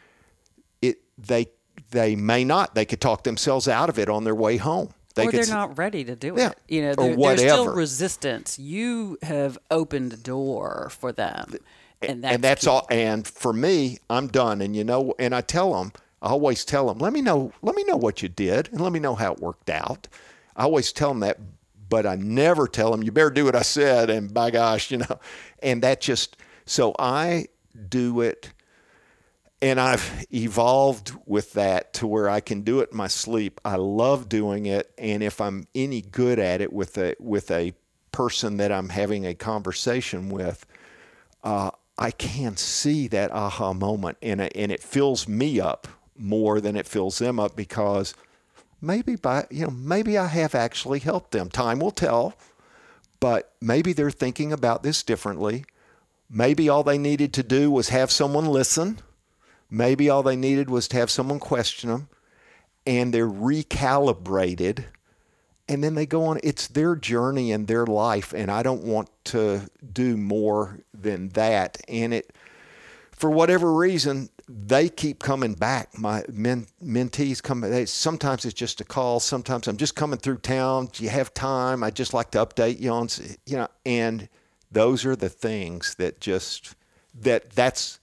it 0.82 0.98
they 1.18 1.48
they 1.94 2.16
may 2.16 2.44
not. 2.44 2.76
They 2.76 2.86
could 2.86 3.00
talk 3.00 3.24
themselves 3.24 3.68
out 3.68 3.88
of 3.88 3.98
it 3.98 4.10
on 4.10 4.24
their 4.26 4.36
way 4.36 4.58
home. 4.58 4.90
They 5.16 5.28
or 5.28 5.32
could, 5.32 5.44
they're 5.44 5.56
not 5.56 5.78
ready 5.78 6.04
to 6.04 6.16
do 6.16 6.34
Yeah, 6.36 6.50
it. 6.50 6.58
You 6.68 6.82
know, 6.82 6.94
or 6.98 7.16
there, 7.16 7.36
there's 7.36 7.42
still 7.42 7.74
resistance. 7.74 8.58
You 8.58 9.20
have 9.22 9.58
opened 9.70 10.12
the 10.12 10.18
door 10.18 10.90
for 10.92 11.12
them, 11.12 11.54
and 12.02 12.24
that's, 12.24 12.36
and 12.36 12.44
that's 12.44 12.68
all. 12.68 12.88
And 12.90 13.26
for 13.28 13.54
me, 13.54 14.00
I'm 14.10 14.28
done. 14.28 14.60
And 14.60 14.76
you 14.76 14.84
know, 14.84 15.14
and 15.20 15.36
I 15.36 15.42
tell 15.42 15.74
them, 15.74 15.94
I 16.22 16.30
always 16.30 16.66
tell 16.66 16.88
them, 16.88 16.98
let 16.98 17.14
me 17.14 17.22
know, 17.22 17.54
let 17.62 17.76
me 17.76 17.84
know 17.84 17.96
what 17.96 18.24
you 18.24 18.30
did, 18.30 18.70
and 18.72 18.82
let 18.82 18.92
me 18.92 19.00
know 19.00 19.14
how 19.14 19.34
it 19.34 19.40
worked 19.40 19.70
out. 19.70 20.08
I 20.56 20.64
always 20.64 20.92
tell 20.92 21.10
them 21.10 21.20
that, 21.20 21.38
but 21.90 22.08
I 22.08 22.16
never 22.16 22.68
tell 22.68 22.90
them 22.90 23.04
you 23.04 23.12
better 23.12 23.30
do 23.30 23.46
what 23.46 23.56
I 23.56 23.62
said. 23.62 24.10
And 24.10 24.34
by 24.34 24.50
gosh, 24.50 24.90
you 24.90 24.98
know, 24.98 25.20
and 25.62 25.84
that 25.84 26.02
just 26.02 26.38
so 26.66 26.96
I 26.98 27.48
do 27.88 28.22
it. 28.22 28.53
And 29.64 29.80
I've 29.80 30.26
evolved 30.30 31.14
with 31.26 31.54
that 31.54 31.94
to 31.94 32.06
where 32.06 32.28
I 32.28 32.42
can 32.42 32.64
do 32.64 32.82
it 32.82 32.90
in 32.92 32.98
my 32.98 33.08
sleep. 33.08 33.62
I 33.64 33.78
love 33.78 34.28
doing 34.28 34.66
it, 34.66 34.92
and 34.98 35.24
if 35.24 35.40
I'm 35.40 35.68
any 35.74 36.02
good 36.02 36.38
at 36.38 36.60
it 36.60 36.74
with 36.74 36.98
a 36.98 37.16
with 37.18 37.50
a 37.50 37.74
person 38.12 38.58
that 38.58 38.74
I'm 38.74 38.90
having 38.90 39.26
a 39.26 39.34
conversation 39.34 40.28
with, 40.28 40.66
uh, 41.46 41.72
I 41.98 42.12
can 42.12 42.58
see 42.58 43.08
that 43.08 43.32
aha 43.32 43.72
moment, 43.72 44.18
and 44.22 44.42
it, 44.42 44.52
and 44.54 44.70
it 44.70 44.84
fills 44.84 45.30
me 45.30 45.62
up 45.62 45.88
more 46.18 46.60
than 46.60 46.76
it 46.76 46.86
fills 46.86 47.20
them 47.20 47.40
up 47.40 47.56
because 47.56 48.14
maybe 48.82 49.16
by 49.16 49.48
you 49.50 49.64
know 49.64 49.72
maybe 49.72 50.18
I 50.18 50.28
have 50.28 50.56
actually 50.56 51.00
helped 51.00 51.32
them. 51.32 51.48
Time 51.48 51.80
will 51.80 51.92
tell, 51.92 52.34
but 53.22 53.54
maybe 53.62 53.94
they're 53.94 54.12
thinking 54.12 54.52
about 54.52 54.84
this 54.84 55.04
differently. 55.04 55.64
Maybe 56.30 56.68
all 56.68 56.84
they 56.84 56.98
needed 56.98 57.32
to 57.36 57.44
do 57.44 57.72
was 57.72 57.88
have 57.88 58.12
someone 58.12 58.48
listen. 58.48 59.00
Maybe 59.74 60.08
all 60.08 60.22
they 60.22 60.36
needed 60.36 60.70
was 60.70 60.88
to 60.90 60.98
have 60.98 61.10
someone 61.10 61.40
question 61.40 61.90
them, 61.90 62.08
and 62.86 63.12
they're 63.12 63.28
recalibrated 63.28 64.86
and 65.70 65.84
then 65.84 65.96
they 65.96 66.06
go 66.06 66.26
on. 66.26 66.40
It's 66.44 66.68
their 66.68 66.96
journey 66.96 67.52
and 67.52 67.68
their 67.68 67.86
life 67.86 68.34
and 68.34 68.52
i 68.52 68.64
don't 68.64 68.84
want 68.84 69.10
to 69.26 69.62
do 69.92 70.18
more 70.18 70.80
than 70.94 71.30
that. 71.30 71.82
And 71.88 72.14
it 72.14 72.34
for 73.12 73.30
whatever 73.30 73.74
reason 73.74 74.30
they 74.50 74.90
keep 74.90 75.20
coming 75.20 75.54
back. 75.54 75.98
My 75.98 76.24
men, 76.32 76.68
mentees 76.84 77.42
come 77.42 77.62
they, 77.62 77.86
sometimes 77.86 78.44
it's 78.46 78.54
just 78.54 78.82
a 78.82 78.84
call 78.84 79.20
sometimes 79.20 79.68
i'm 79.68 79.78
just 79.78 79.96
coming 79.96 80.20
through 80.20 80.38
town 80.38 80.90
do 80.92 81.04
you 81.04 81.10
have 81.10 81.34
time 81.34 81.84
I'd 81.84 81.96
just 81.96 82.14
like 82.14 82.32
to 82.32 82.46
update 82.46 82.80
you 82.80 82.92
on 82.92 83.08
you 83.46 83.58
know 83.58 83.70
and 83.86 84.28
those 84.72 85.06
are 85.06 85.16
the 85.16 85.30
things 85.30 85.96
that 85.96 86.20
just 86.20 86.76
that 87.22 87.52
that's 87.52 88.00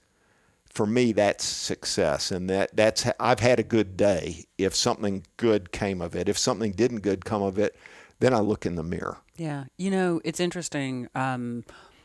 for 0.73 0.87
me 0.87 1.13
that's 1.13 1.45
success 1.45 2.31
and 2.31 2.49
that 2.49 2.75
that's 2.77 3.07
I've 3.19 3.41
had 3.41 3.59
a 3.59 3.65
good 3.65 3.97
day 3.97 4.45
if 4.57 4.75
something 4.75 5.25
good 5.37 5.73
came 5.73 6.01
of 6.01 6.15
it 6.15 6.29
if 6.29 6.39
something 6.39 6.73
didn't 6.73 7.01
good 7.01 7.25
come 7.25 7.43
of 7.43 7.59
it 7.59 7.77
then 8.21 8.33
I 8.33 8.39
look 8.41 8.65
in 8.67 8.77
the 8.77 8.83
mirror 8.83 9.19
Yeah, 9.37 9.65
you 9.79 9.91
know, 9.91 10.21
it's 10.23 10.39
interesting. 10.41 11.09
Um, 11.15 11.65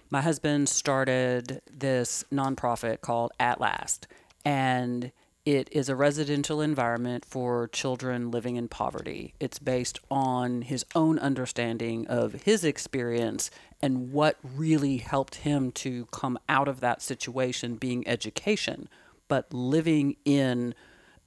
my 0.09 0.21
husband 0.21 0.69
started 0.69 1.61
this 1.69 2.23
nonprofit 2.31 3.01
called 3.01 3.33
At 3.39 3.59
Last, 3.59 4.07
and 4.45 5.11
it 5.45 5.69
is 5.71 5.89
a 5.89 5.95
residential 5.95 6.59
environment 6.59 7.23
for 7.23 7.67
children 7.67 8.31
living 8.31 8.55
in 8.55 8.67
poverty. 8.67 9.35
It's 9.39 9.59
based 9.59 9.99
on 10.09 10.63
his 10.63 10.83
own 10.95 11.19
understanding 11.19 12.07
of 12.07 12.33
his 12.43 12.63
experience 12.63 13.51
and 13.79 14.11
what 14.11 14.37
really 14.43 14.97
helped 14.97 15.35
him 15.35 15.71
to 15.73 16.07
come 16.07 16.39
out 16.49 16.67
of 16.67 16.79
that 16.79 17.03
situation 17.03 17.75
being 17.75 18.07
education, 18.07 18.89
but 19.27 19.53
living 19.53 20.15
in 20.25 20.73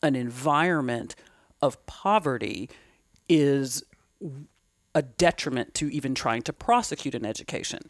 an 0.03 0.17
environment 0.17 1.15
of 1.63 1.85
poverty 1.87 2.69
is 3.29 3.85
a 4.97 5.03
detriment 5.03 5.75
to 5.75 5.89
even 5.93 6.15
trying 6.15 6.43
to 6.43 6.53
prosecute 6.53 7.15
an 7.15 7.25
education. 7.25 7.83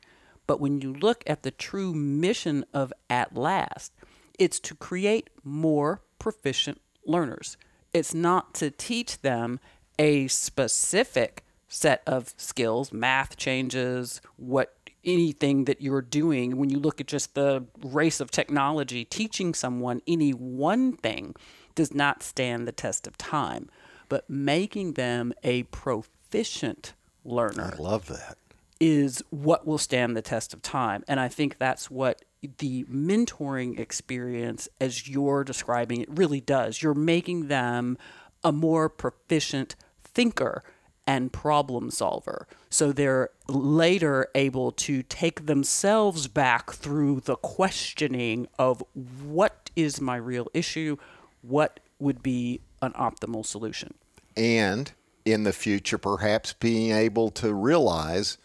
But 0.47 0.61
when 0.61 0.83
you 0.83 0.93
look 0.93 1.25
at 1.27 1.43
the 1.43 1.51
true 1.51 1.95
mission 1.95 2.67
of 2.75 2.93
At 3.09 3.35
Last, 3.35 3.93
it's 4.39 4.61
to 4.61 4.75
create 4.75 5.31
more 5.43 6.03
proficient 6.19 6.81
learners. 7.05 7.57
It's 7.93 8.15
not 8.15 8.55
to 8.55 8.71
teach 8.71 9.21
them 9.23 9.61
a 9.99 10.29
specific 10.29 11.45
set 11.69 12.03
of 12.07 12.33
skills. 12.37 12.93
Math 12.93 13.37
changes, 13.37 14.21
what 14.37 14.75
anything 15.05 15.65
that 15.65 15.81
you're 15.81 16.03
doing. 16.03 16.57
When 16.57 16.71
you 16.71 16.79
look 16.79 17.01
at 17.01 17.07
just 17.07 17.35
the 17.35 17.65
race 17.83 18.21
of 18.21 18.31
technology, 18.31 19.05
teaching 19.05 19.55
someone 19.55 20.03
any 20.07 20.31
one 20.31 20.93
thing 20.93 21.35
does 21.75 21.95
not 21.95 22.23
stand 22.23 22.67
the 22.67 22.73
test 22.73 23.07
of 23.07 23.17
time. 23.17 23.71
But 24.09 24.29
making 24.29 24.95
them 24.95 25.33
a 25.45 25.65
proficient 25.65 26.95
learner. 27.25 27.75
I 27.77 27.83
love 27.83 28.07
that. 28.09 28.39
Is 28.81 29.23
what 29.31 29.67
will 29.67 29.79
stand 29.79 30.17
the 30.17 30.23
test 30.23 30.55
of 30.55 30.63
time. 30.63 31.05
And 31.09 31.19
I 31.19 31.29
think 31.29 31.59
that's 31.59 31.91
what 31.91 32.23
the 32.59 32.85
mentoring 32.85 33.79
experience, 33.79 34.69
as 34.81 35.09
you're 35.09 35.45
describing 35.45 36.01
it, 36.01 36.09
really 36.11 36.41
does. 36.41 36.83
You're 36.83 36.95
making 36.95 37.49
them 37.49 37.99
a 38.45 38.53
more 38.53 38.89
proficient 38.89 39.75
thinker 40.03 40.63
and 41.07 41.33
problem 41.33 41.91
solver. 41.91 42.47
So 42.71 42.93
they're 42.93 43.31
later 43.49 44.29
able 44.35 44.73
to 44.73 45.03
take 45.03 45.47
themselves 45.47 46.29
back 46.29 46.73
through 46.73 47.21
the 47.21 47.37
questioning 47.37 48.47
of 48.59 48.83
what 49.23 49.71
is 49.75 50.01
my 50.01 50.17
real 50.17 50.49
issue? 50.53 50.99
What 51.41 51.81
would 51.99 52.23
be 52.23 52.61
an 52.83 52.93
optimal 52.93 53.45
solution? 53.47 53.95
And 54.37 54.93
in 55.25 55.45
the 55.45 55.53
future, 55.53 55.99
perhaps 55.99 56.53
being 56.53 56.93
able 56.93 57.31
to 57.31 57.55
realize 57.55 58.39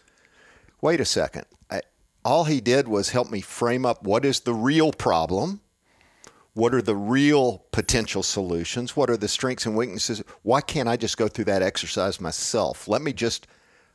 wait 0.80 1.00
a 1.00 1.04
second, 1.04 1.46
all 2.24 2.44
he 2.44 2.60
did 2.60 2.88
was 2.88 3.10
help 3.10 3.30
me 3.30 3.40
frame 3.40 3.84
up 3.84 4.02
what 4.04 4.24
is 4.24 4.40
the 4.40 4.54
real 4.54 4.92
problem 4.92 5.60
what 6.54 6.72
are 6.72 6.82
the 6.82 6.94
real 6.94 7.64
potential 7.72 8.22
solutions? 8.22 8.96
What 8.96 9.10
are 9.10 9.16
the 9.16 9.26
strengths 9.26 9.66
and 9.66 9.76
weaknesses? 9.76 10.22
Why 10.42 10.60
can't 10.60 10.88
I 10.88 10.96
just 10.96 11.18
go 11.18 11.26
through 11.26 11.46
that 11.46 11.62
exercise 11.62 12.20
myself? 12.20 12.86
Let 12.86 13.02
me 13.02 13.12
just 13.12 13.48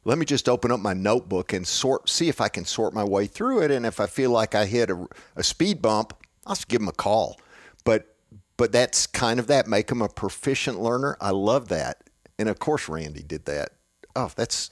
let 0.06 0.18
me 0.18 0.26
just 0.26 0.48
open 0.48 0.72
up 0.72 0.80
my 0.80 0.94
notebook 0.94 1.54
and 1.54 1.65
sort 1.65 2.10
see 2.10 2.28
if 2.28 2.42
I 2.42 2.50
can 2.50 2.65
sort 2.65 2.94
my 2.94 3.04
way 3.04 3.28
through 3.28 3.62
it 3.63 3.72
and 3.72 3.86
if 3.86 4.00
I 4.00 4.08
feel 4.08 4.32
like 4.32 4.56
I 4.56 4.65
hit 4.65 4.89
a, 4.89 5.08
a 5.38 5.44
speed 5.44 5.82
bump, 5.82 6.13
I'll 6.46 6.56
just 6.56 6.68
give 6.68 6.82
them 6.82 6.89
a 6.89 6.94
call. 6.94 7.39
But 7.86 8.13
but 8.58 8.74
that's 8.74 9.08
kind 9.08 9.39
of 9.39 9.48
that 9.48 9.68
make 9.68 9.88
them 9.88 10.02
a 10.02 10.10
proficient 10.10 10.82
learner. 10.82 11.15
I 11.22 11.32
love 11.32 11.70
that. 11.70 12.04
And 12.38 12.50
of 12.50 12.60
course 12.60 12.89
Randy 12.89 13.24
did 13.24 13.46
that. 13.46 13.70
Oh, 14.18 14.32
that's 14.36 14.70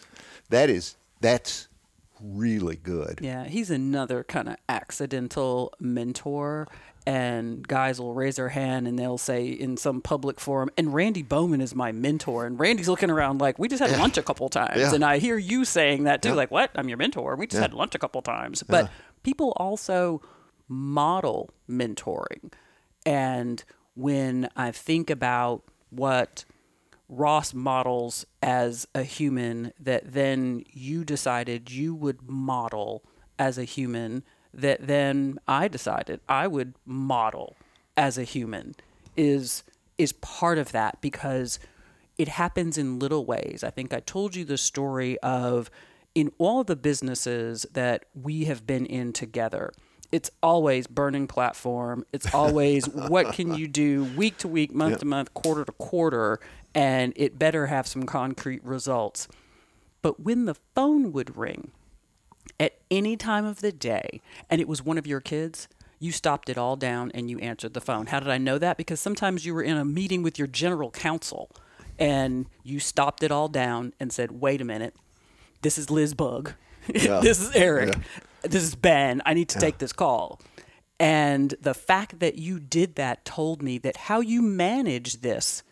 that 0.50 0.70
is 0.70 0.98
that's 1.22 1.70
really 2.22 2.76
good. 2.76 3.20
Yeah, 3.22 3.46
he's 3.46 3.70
another 3.70 4.24
kind 4.24 4.50
of 4.50 4.58
accidental 4.70 5.74
mentor 5.80 6.68
and 7.08 7.66
guys 7.66 8.02
will 8.02 8.14
raise 8.14 8.36
their 8.36 8.50
hand 8.50 8.86
and 8.86 9.00
they'll 9.00 9.18
say 9.18 9.48
in 9.48 9.78
some 9.78 10.02
public 10.02 10.42
forum, 10.42 10.70
and 10.78 10.94
Randy 10.94 11.24
Bowman 11.24 11.62
is 11.62 11.74
my 11.74 11.94
mentor. 11.94 12.46
And 12.46 12.60
Randy's 12.60 12.90
looking 12.90 13.10
around 13.10 13.40
like, 13.40 13.58
we 13.58 13.70
just 13.70 13.82
had 13.82 13.92
yeah. 13.92 14.02
lunch 14.02 14.18
a 14.18 14.24
couple 14.24 14.50
times. 14.50 14.78
Yeah. 14.78 14.94
And 14.94 15.06
I 15.06 15.20
hear 15.20 15.38
you 15.38 15.64
saying 15.64 16.04
that 16.04 16.22
too, 16.22 16.30
yeah. 16.30 16.36
like, 16.36 16.52
what? 16.52 16.70
I'm 16.76 16.90
your 16.90 16.98
mentor. 16.98 17.38
We 17.38 17.48
just 17.48 17.62
had 17.62 17.74
lunch 17.74 17.96
a 17.96 18.00
couple 18.00 18.22
times. 18.22 18.62
But 18.62 18.92
people 19.24 19.54
also 19.56 20.22
model 20.68 21.50
mentoring. 21.70 22.52
And 23.06 23.64
when 23.96 24.50
I 24.58 24.72
think 24.72 25.10
about 25.10 25.64
what 25.90 26.44
Ross 27.10 27.54
models 27.54 28.26
as 28.42 28.88
a 28.94 29.04
human 29.04 29.72
that 29.80 30.14
then 30.14 30.64
you 30.72 31.06
decided 31.06 31.72
you 31.72 31.96
would 31.96 32.30
model 32.30 33.04
as 33.40 33.58
a 33.58 33.64
human 33.64 34.24
that 34.54 34.88
then 34.88 35.40
I 35.48 35.68
decided 35.68 36.20
I 36.28 36.48
would 36.48 36.74
model 36.86 37.56
as 37.96 38.18
a 38.18 38.24
human 38.24 38.76
is 39.16 39.64
is 39.98 40.12
part 40.14 40.58
of 40.58 40.72
that 40.72 41.00
because 41.02 41.60
it 42.18 42.28
happens 42.28 42.78
in 42.78 43.00
little 43.00 43.26
ways. 43.26 43.64
I 43.64 43.70
think 43.70 43.94
I 43.94 44.00
told 44.00 44.36
you 44.36 44.46
the 44.46 44.58
story 44.58 45.18
of 45.20 45.70
in 46.16 46.32
all 46.38 46.64
the 46.64 46.76
businesses 46.76 47.66
that 47.74 48.06
we 48.16 48.46
have 48.46 48.66
been 48.66 48.86
in 48.86 49.14
together. 49.14 49.72
It's 50.12 50.32
always 50.42 50.88
burning 50.88 51.28
platform. 51.28 52.06
It's 52.14 52.34
always 52.34 52.88
what 52.88 53.34
can 53.34 53.54
you 53.56 53.68
do 53.68 54.06
week 54.16 54.38
to 54.38 54.48
week, 54.48 54.74
month 54.74 54.92
yep. 54.92 55.00
to 55.02 55.06
month, 55.06 55.34
quarter 55.34 55.66
to 55.66 55.72
quarter, 55.74 56.40
and 56.78 57.12
it 57.16 57.40
better 57.40 57.66
have 57.66 57.88
some 57.88 58.04
concrete 58.04 58.64
results. 58.64 59.28
But 60.04 60.20
when 60.20 60.46
the 60.46 60.54
phone 60.76 61.12
would 61.12 61.36
ring, 61.36 61.72
at 62.60 62.78
any 62.92 63.18
time 63.18 63.46
of 63.46 63.62
the 63.62 63.72
day 63.72 64.22
and 64.48 64.62
it 64.62 64.68
was 64.68 64.84
one 64.84 65.00
of 65.00 65.08
your 65.08 65.20
kids, 65.20 65.68
you 66.00 66.12
stopped 66.12 66.50
it 66.50 66.58
all 66.58 66.76
down 66.76 67.12
and 67.16 67.32
you 67.32 67.40
answered 67.40 67.74
the 67.74 67.82
phone. 67.82 68.06
How 68.06 68.20
did 68.20 68.30
I 68.30 68.38
know 68.38 68.60
that? 68.60 68.78
Because 68.78 69.00
sometimes 69.00 69.44
you 69.44 69.56
were 69.56 69.64
in 69.64 69.76
a 69.76 69.84
meeting 69.84 70.22
with 70.22 70.38
your 70.38 70.48
general 70.48 70.92
counsel 70.92 71.50
and 71.98 72.46
you 72.62 72.80
stopped 72.80 73.24
it 73.24 73.32
all 73.32 73.48
down 73.48 73.94
and 74.00 74.14
said, 74.14 74.40
wait 74.40 74.62
a 74.62 74.64
minute, 74.64 74.96
this 75.64 75.80
is 75.80 75.90
Liz 75.90 76.14
Bug. 76.14 76.54
Yeah. 76.96 77.20
this 77.20 77.42
is 77.42 77.54
Eric. 77.54 77.96
Yeah. 77.96 78.02
This 78.44 78.64
is 78.64 78.74
Ben. 78.76 79.22
I 79.26 79.34
need 79.34 79.50
to 79.50 79.58
yeah. 79.58 79.66
take 79.66 79.80
this 79.80 79.92
call. 79.92 80.40
And 81.02 81.54
the 81.60 81.74
fact 81.74 82.20
that 82.20 82.38
you 82.38 82.62
did 82.62 82.96
that 82.96 83.26
told 83.26 83.62
me 83.62 83.78
that 83.80 83.98
how 83.98 84.22
you 84.22 84.42
manage 84.42 85.20
this 85.20 85.64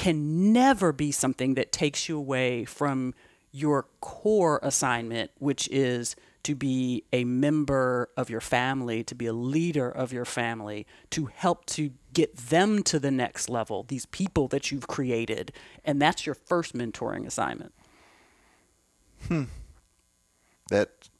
can 0.00 0.50
never 0.50 0.94
be 0.94 1.12
something 1.12 1.52
that 1.56 1.72
takes 1.72 2.08
you 2.08 2.16
away 2.16 2.64
from 2.64 3.12
your 3.52 3.86
core 4.00 4.58
assignment, 4.62 5.30
which 5.38 5.68
is 5.68 6.16
to 6.42 6.54
be 6.54 7.04
a 7.12 7.24
member 7.24 8.08
of 8.16 8.30
your 8.30 8.40
family, 8.40 9.04
to 9.04 9.14
be 9.14 9.26
a 9.26 9.32
leader 9.34 9.90
of 9.90 10.10
your 10.10 10.24
family, 10.24 10.86
to 11.10 11.26
help 11.26 11.66
to 11.66 11.90
get 12.14 12.34
them 12.34 12.82
to 12.82 12.98
the 12.98 13.10
next 13.10 13.50
level, 13.50 13.82
these 13.82 14.06
people 14.06 14.48
that 14.48 14.70
you've 14.70 14.86
created. 14.86 15.52
And 15.84 16.00
that's 16.00 16.24
your 16.24 16.34
first 16.34 16.74
mentoring 16.74 17.26
assignment. 17.26 17.74
Hmm. 19.28 19.44
That 20.70 21.10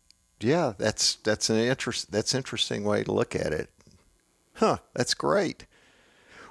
yeah, 0.40 0.72
that's 0.78 1.16
that's 1.16 1.50
an 1.50 1.58
interest 1.58 2.10
that's 2.10 2.34
interesting 2.34 2.84
way 2.84 3.04
to 3.04 3.12
look 3.12 3.36
at 3.36 3.52
it. 3.52 3.68
Huh, 4.54 4.78
that's 4.94 5.12
great. 5.12 5.66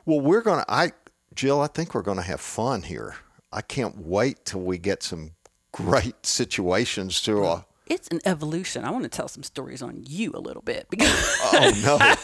Well, 0.06 0.22
we're 0.22 0.42
going 0.42 0.60
to 0.60 0.72
I 0.72 0.92
Jill, 1.40 1.62
I 1.62 1.68
think 1.68 1.96
we're 1.96 2.02
going 2.02 2.18
to 2.18 2.24
have 2.24 2.42
fun 2.42 2.82
here. 2.82 3.16
I 3.50 3.62
can't 3.62 3.98
wait 3.98 4.44
till 4.44 4.60
we 4.60 4.78
get 4.78 5.02
some 5.02 5.32
great 5.72 6.26
situations 6.26 7.22
to 7.22 7.46
uh, 7.46 7.62
it's 7.88 8.10
an 8.10 8.20
evolution. 8.26 8.84
I 8.84 8.92
want 8.92 9.04
to 9.04 9.10
tell 9.10 9.30
some 9.30 9.44
stories 9.44 9.82
on 9.82 10.04
you 10.06 10.34
a 10.34 10.42
little 10.42 10.62
bit 10.62 10.88
because 10.90 11.08
oh 11.54 12.18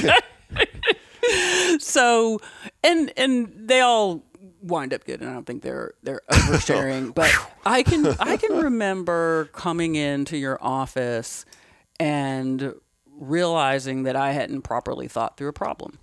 no. 0.00 0.14
so 1.78 2.40
and 2.82 3.12
and 3.18 3.52
they 3.68 3.80
all 3.80 4.24
wind 4.62 4.94
up 4.94 5.04
good 5.04 5.20
and 5.20 5.28
I 5.28 5.34
don't 5.34 5.44
think 5.44 5.62
they're 5.62 5.92
they're 6.02 6.22
oversharing. 6.30 7.14
but 7.14 7.30
I 7.66 7.82
can 7.82 8.06
I 8.18 8.38
can 8.38 8.56
remember 8.56 9.50
coming 9.52 9.94
into 9.94 10.38
your 10.38 10.56
office 10.62 11.44
and 12.00 12.72
realizing 13.14 14.04
that 14.04 14.16
I 14.16 14.32
hadn't 14.32 14.62
properly 14.62 15.06
thought 15.06 15.36
through 15.36 15.48
a 15.48 15.52
problem. 15.52 15.98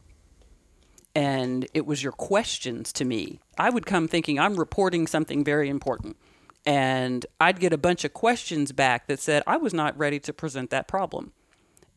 And 1.15 1.65
it 1.73 1.85
was 1.85 2.03
your 2.03 2.11
questions 2.11 2.91
to 2.93 3.05
me. 3.05 3.39
I 3.57 3.69
would 3.69 3.85
come 3.85 4.07
thinking 4.07 4.37
I'm 4.37 4.55
reporting 4.55 5.07
something 5.07 5.43
very 5.43 5.69
important 5.69 6.17
and 6.65 7.25
I'd 7.39 7.59
get 7.59 7.73
a 7.73 7.77
bunch 7.77 8.03
of 8.03 8.13
questions 8.13 8.71
back 8.71 9.07
that 9.07 9.19
said 9.19 9.43
I 9.45 9.57
was 9.57 9.73
not 9.73 9.97
ready 9.97 10.19
to 10.21 10.33
present 10.33 10.71
that 10.71 10.87
problem. 10.87 11.31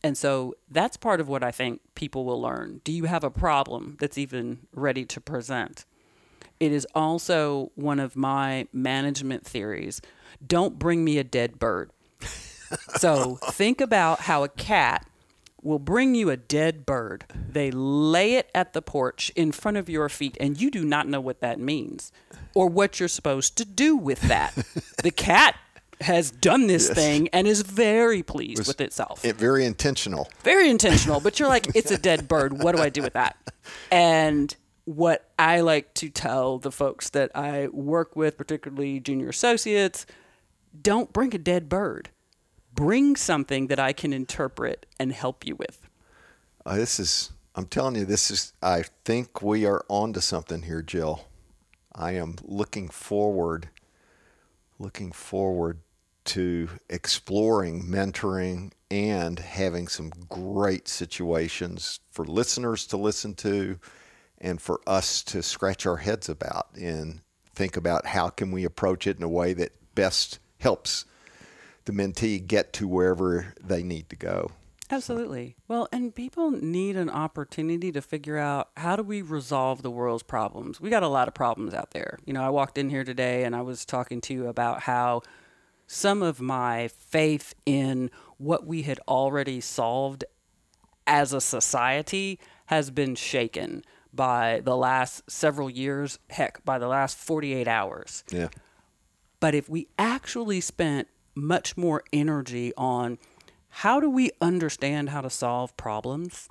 And 0.02 0.16
so 0.16 0.54
that's 0.70 0.96
part 0.96 1.20
of 1.20 1.28
what 1.28 1.42
I 1.42 1.50
think 1.50 1.80
people 1.94 2.24
will 2.24 2.40
learn. 2.40 2.80
Do 2.84 2.92
you 2.92 3.04
have 3.04 3.24
a 3.24 3.30
problem 3.30 3.96
that's 3.98 4.18
even 4.18 4.66
ready 4.72 5.04
to 5.06 5.20
present? 5.20 5.84
It 6.60 6.72
is 6.72 6.86
also 6.94 7.72
one 7.74 7.98
of 7.98 8.14
my 8.14 8.68
management 8.72 9.44
theories. 9.44 10.00
Don't 10.46 10.78
bring 10.78 11.04
me 11.04 11.18
a 11.18 11.24
dead 11.24 11.58
bird. 11.58 11.90
so 12.96 13.36
think 13.50 13.80
about 13.80 14.20
how 14.20 14.44
a 14.44 14.48
cat 14.48 15.07
will 15.68 15.78
bring 15.78 16.14
you 16.14 16.30
a 16.30 16.36
dead 16.36 16.86
bird. 16.86 17.26
They 17.34 17.70
lay 17.70 18.34
it 18.34 18.50
at 18.54 18.72
the 18.72 18.80
porch 18.80 19.30
in 19.36 19.52
front 19.52 19.76
of 19.76 19.88
your 19.88 20.08
feet, 20.08 20.36
and 20.40 20.60
you 20.60 20.70
do 20.70 20.84
not 20.84 21.06
know 21.06 21.20
what 21.20 21.40
that 21.40 21.60
means 21.60 22.10
or 22.54 22.68
what 22.68 22.98
you're 22.98 23.08
supposed 23.08 23.56
to 23.58 23.64
do 23.64 23.94
with 23.94 24.20
that. 24.22 24.54
the 25.02 25.10
cat 25.10 25.56
has 26.00 26.30
done 26.30 26.68
this 26.68 26.88
yes. 26.88 26.96
thing 26.96 27.28
and 27.28 27.46
is 27.46 27.62
very 27.62 28.22
pleased 28.22 28.66
with 28.66 28.80
itself. 28.80 29.24
It, 29.24 29.36
very 29.36 29.66
intentional. 29.66 30.28
Very 30.42 30.70
intentional, 30.70 31.20
but 31.20 31.38
you're 31.38 31.48
like, 31.48 31.68
it's 31.74 31.90
a 31.90 31.98
dead 31.98 32.28
bird. 32.28 32.62
What 32.62 32.74
do 32.74 32.82
I 32.82 32.88
do 32.88 33.02
with 33.02 33.12
that? 33.12 33.36
And 33.92 34.56
what 34.86 35.28
I 35.38 35.60
like 35.60 35.92
to 35.94 36.08
tell 36.08 36.58
the 36.58 36.72
folks 36.72 37.10
that 37.10 37.30
I 37.34 37.68
work 37.68 38.16
with, 38.16 38.38
particularly 38.38 38.98
junior 38.98 39.28
associates, 39.28 40.06
don't 40.80 41.12
bring 41.12 41.34
a 41.34 41.38
dead 41.38 41.68
bird 41.68 42.08
bring 42.78 43.16
something 43.16 43.66
that 43.66 43.80
I 43.80 43.92
can 43.92 44.12
interpret 44.12 44.86
and 45.00 45.10
help 45.12 45.44
you 45.44 45.56
with. 45.56 45.88
Uh, 46.64 46.76
this 46.76 47.00
is, 47.00 47.32
I'm 47.56 47.66
telling 47.66 47.96
you, 47.96 48.04
this 48.04 48.30
is, 48.30 48.52
I 48.62 48.84
think 49.04 49.42
we 49.42 49.66
are 49.66 49.84
on 49.88 50.12
to 50.12 50.20
something 50.20 50.62
here, 50.62 50.80
Jill. 50.80 51.24
I 51.92 52.12
am 52.12 52.36
looking 52.44 52.88
forward, 52.88 53.68
looking 54.78 55.10
forward 55.10 55.80
to 56.26 56.68
exploring 56.88 57.82
mentoring 57.82 58.70
and 58.92 59.40
having 59.40 59.88
some 59.88 60.10
great 60.28 60.86
situations 60.86 61.98
for 62.12 62.24
listeners 62.24 62.86
to 62.86 62.96
listen 62.96 63.34
to 63.34 63.80
and 64.40 64.62
for 64.62 64.80
us 64.86 65.24
to 65.24 65.42
scratch 65.42 65.84
our 65.84 65.96
heads 65.96 66.28
about 66.28 66.68
and 66.76 67.22
think 67.56 67.76
about 67.76 68.06
how 68.06 68.28
can 68.28 68.52
we 68.52 68.62
approach 68.62 69.08
it 69.08 69.16
in 69.16 69.24
a 69.24 69.28
way 69.28 69.52
that 69.52 69.72
best 69.96 70.38
helps 70.60 71.06
the 71.88 71.94
mentee 71.94 72.46
get 72.46 72.74
to 72.74 72.86
wherever 72.86 73.54
they 73.64 73.82
need 73.82 74.10
to 74.10 74.16
go. 74.16 74.50
Absolutely. 74.90 75.56
Well, 75.68 75.88
and 75.90 76.14
people 76.14 76.50
need 76.50 76.96
an 76.96 77.08
opportunity 77.08 77.90
to 77.92 78.02
figure 78.02 78.36
out 78.36 78.68
how 78.76 78.94
do 78.96 79.02
we 79.02 79.22
resolve 79.22 79.80
the 79.80 79.90
world's 79.90 80.22
problems. 80.22 80.82
We 80.82 80.90
got 80.90 81.02
a 81.02 81.08
lot 81.08 81.28
of 81.28 81.34
problems 81.34 81.72
out 81.72 81.92
there. 81.92 82.18
You 82.26 82.34
know, 82.34 82.42
I 82.42 82.50
walked 82.50 82.76
in 82.76 82.90
here 82.90 83.04
today 83.04 83.44
and 83.44 83.56
I 83.56 83.62
was 83.62 83.86
talking 83.86 84.20
to 84.22 84.34
you 84.34 84.48
about 84.48 84.82
how 84.82 85.22
some 85.86 86.22
of 86.22 86.42
my 86.42 86.88
faith 86.88 87.54
in 87.64 88.10
what 88.36 88.66
we 88.66 88.82
had 88.82 89.00
already 89.08 89.60
solved 89.60 90.24
as 91.06 91.32
a 91.32 91.40
society 91.40 92.38
has 92.66 92.90
been 92.90 93.14
shaken 93.14 93.82
by 94.12 94.60
the 94.62 94.76
last 94.76 95.30
several 95.30 95.70
years, 95.70 96.18
heck, 96.28 96.62
by 96.66 96.78
the 96.78 96.88
last 96.88 97.16
48 97.16 97.66
hours. 97.66 98.24
Yeah. 98.30 98.48
But 99.40 99.54
if 99.54 99.70
we 99.70 99.88
actually 99.98 100.60
spent 100.60 101.08
much 101.38 101.76
more 101.76 102.02
energy 102.12 102.72
on 102.76 103.18
how 103.68 104.00
do 104.00 104.10
we 104.10 104.30
understand 104.40 105.10
how 105.10 105.20
to 105.20 105.30
solve 105.30 105.76
problems 105.76 106.48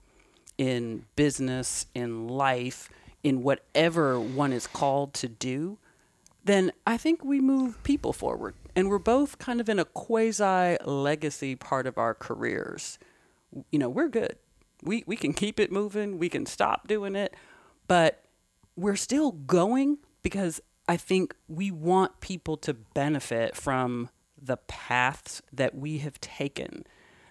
in 0.58 1.06
business, 1.16 1.86
in 1.94 2.28
life, 2.28 2.90
in 3.24 3.44
whatever 3.44 4.20
one 4.20 4.54
is 4.54 4.68
called 4.68 5.14
to 5.16 5.28
do, 5.28 5.78
then 6.44 6.72
I 6.86 6.98
think 6.98 7.24
we 7.24 7.42
move 7.42 7.82
people 7.84 8.14
forward. 8.14 8.56
And 8.76 8.90
we're 8.90 9.00
both 9.00 9.38
kind 9.38 9.60
of 9.60 9.68
in 9.70 9.80
a 9.80 9.86
quasi 9.86 10.78
legacy 10.86 11.56
part 11.56 11.88
of 11.88 11.98
our 11.98 12.14
careers. 12.14 12.98
You 13.72 13.80
know, 13.80 13.90
we're 13.90 14.08
good. 14.08 14.38
We, 14.84 15.04
we 15.08 15.16
can 15.16 15.34
keep 15.34 15.60
it 15.60 15.72
moving, 15.72 16.20
we 16.20 16.30
can 16.30 16.46
stop 16.46 16.88
doing 16.88 17.16
it, 17.16 17.34
but 17.88 18.24
we're 18.76 18.96
still 18.96 19.32
going 19.32 19.98
because 20.22 20.62
I 20.88 20.98
think 20.98 21.36
we 21.48 21.72
want 21.72 22.22
people 22.22 22.58
to 22.58 22.74
benefit 22.74 23.56
from 23.56 24.10
the 24.48 24.58
paths 24.58 25.42
that 25.54 25.76
we 25.76 26.00
have 26.00 26.20
taken 26.20 26.84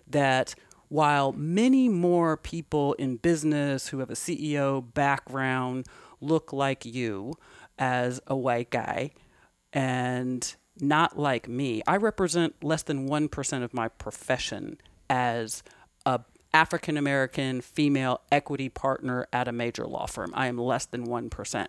that 0.06 0.54
while 0.88 1.32
many 1.32 1.88
more 1.88 2.36
people 2.36 2.92
in 2.94 3.16
business 3.16 3.88
who 3.88 3.98
have 3.98 4.10
a 4.10 4.14
CEO 4.14 4.94
background 4.94 5.86
look 6.20 6.52
like 6.52 6.84
you 6.84 7.34
as 7.78 8.20
a 8.26 8.36
white 8.36 8.70
guy 8.70 9.10
and 9.72 10.54
not 10.80 11.18
like 11.18 11.48
me, 11.48 11.82
I 11.86 11.96
represent 11.96 12.62
less 12.62 12.82
than 12.82 13.08
1% 13.08 13.62
of 13.62 13.74
my 13.74 13.88
profession 13.88 14.78
as 15.10 15.62
a 16.04 16.20
African 16.54 16.96
American 16.96 17.60
female 17.60 18.20
equity 18.32 18.68
partner 18.70 19.26
at 19.32 19.46
a 19.48 19.52
major 19.52 19.86
law 19.86 20.06
firm. 20.06 20.32
I 20.34 20.46
am 20.46 20.56
less 20.56 20.86
than 20.86 21.06
1%. 21.06 21.66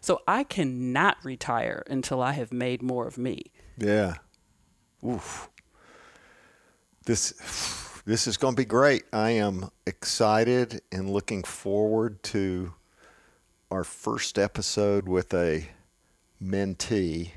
So 0.00 0.20
I 0.28 0.44
cannot 0.44 1.16
retire 1.24 1.82
until 1.88 2.22
I 2.22 2.32
have 2.32 2.52
made 2.52 2.82
more 2.82 3.08
of 3.08 3.18
me. 3.18 3.46
Yeah. 3.76 4.14
Oof. 5.06 5.48
This 7.04 7.32
this 8.04 8.26
is 8.26 8.36
going 8.36 8.54
to 8.54 8.60
be 8.60 8.64
great. 8.64 9.04
I 9.12 9.30
am 9.30 9.70
excited 9.86 10.82
and 10.90 11.10
looking 11.10 11.42
forward 11.42 12.22
to 12.24 12.74
our 13.70 13.84
first 13.84 14.38
episode 14.38 15.06
with 15.06 15.32
a 15.34 15.68
mentee 16.42 17.32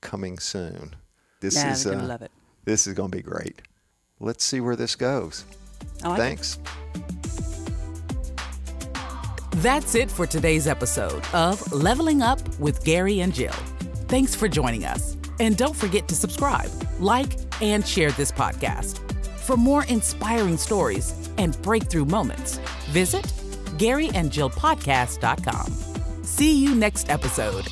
coming 0.00 0.38
soon. 0.38 0.96
This 1.40 1.56
Man, 1.56 1.72
is 1.72 1.84
gonna 1.84 2.04
uh, 2.04 2.06
love 2.06 2.22
it. 2.22 2.30
This 2.64 2.86
is 2.86 2.94
going 2.94 3.10
to 3.10 3.16
be 3.16 3.22
great. 3.22 3.62
Let's 4.20 4.44
see 4.44 4.60
where 4.60 4.76
this 4.76 4.96
goes. 4.96 5.44
I 6.02 6.08
like 6.08 6.18
it. 6.18 6.22
Thanks. 6.22 6.58
That's 9.52 9.94
it 9.94 10.10
for 10.10 10.26
today's 10.26 10.66
episode 10.66 11.24
of 11.32 11.72
Leveling 11.72 12.22
Up 12.22 12.40
with 12.58 12.84
Gary 12.84 13.20
and 13.20 13.34
Jill. 13.34 13.52
Thanks 14.06 14.34
for 14.34 14.48
joining 14.48 14.84
us. 14.84 15.16
And 15.40 15.56
don't 15.56 15.76
forget 15.76 16.08
to 16.08 16.14
subscribe, 16.14 16.70
like, 17.00 17.32
and 17.62 17.86
share 17.86 18.10
this 18.12 18.32
podcast. 18.32 18.98
For 19.38 19.56
more 19.56 19.84
inspiring 19.84 20.56
stories 20.56 21.30
and 21.38 21.60
breakthrough 21.62 22.04
moments, 22.04 22.58
visit 22.90 23.24
GaryandJillPodcast.com. 23.78 26.24
See 26.24 26.62
you 26.62 26.74
next 26.74 27.08
episode. 27.08 27.66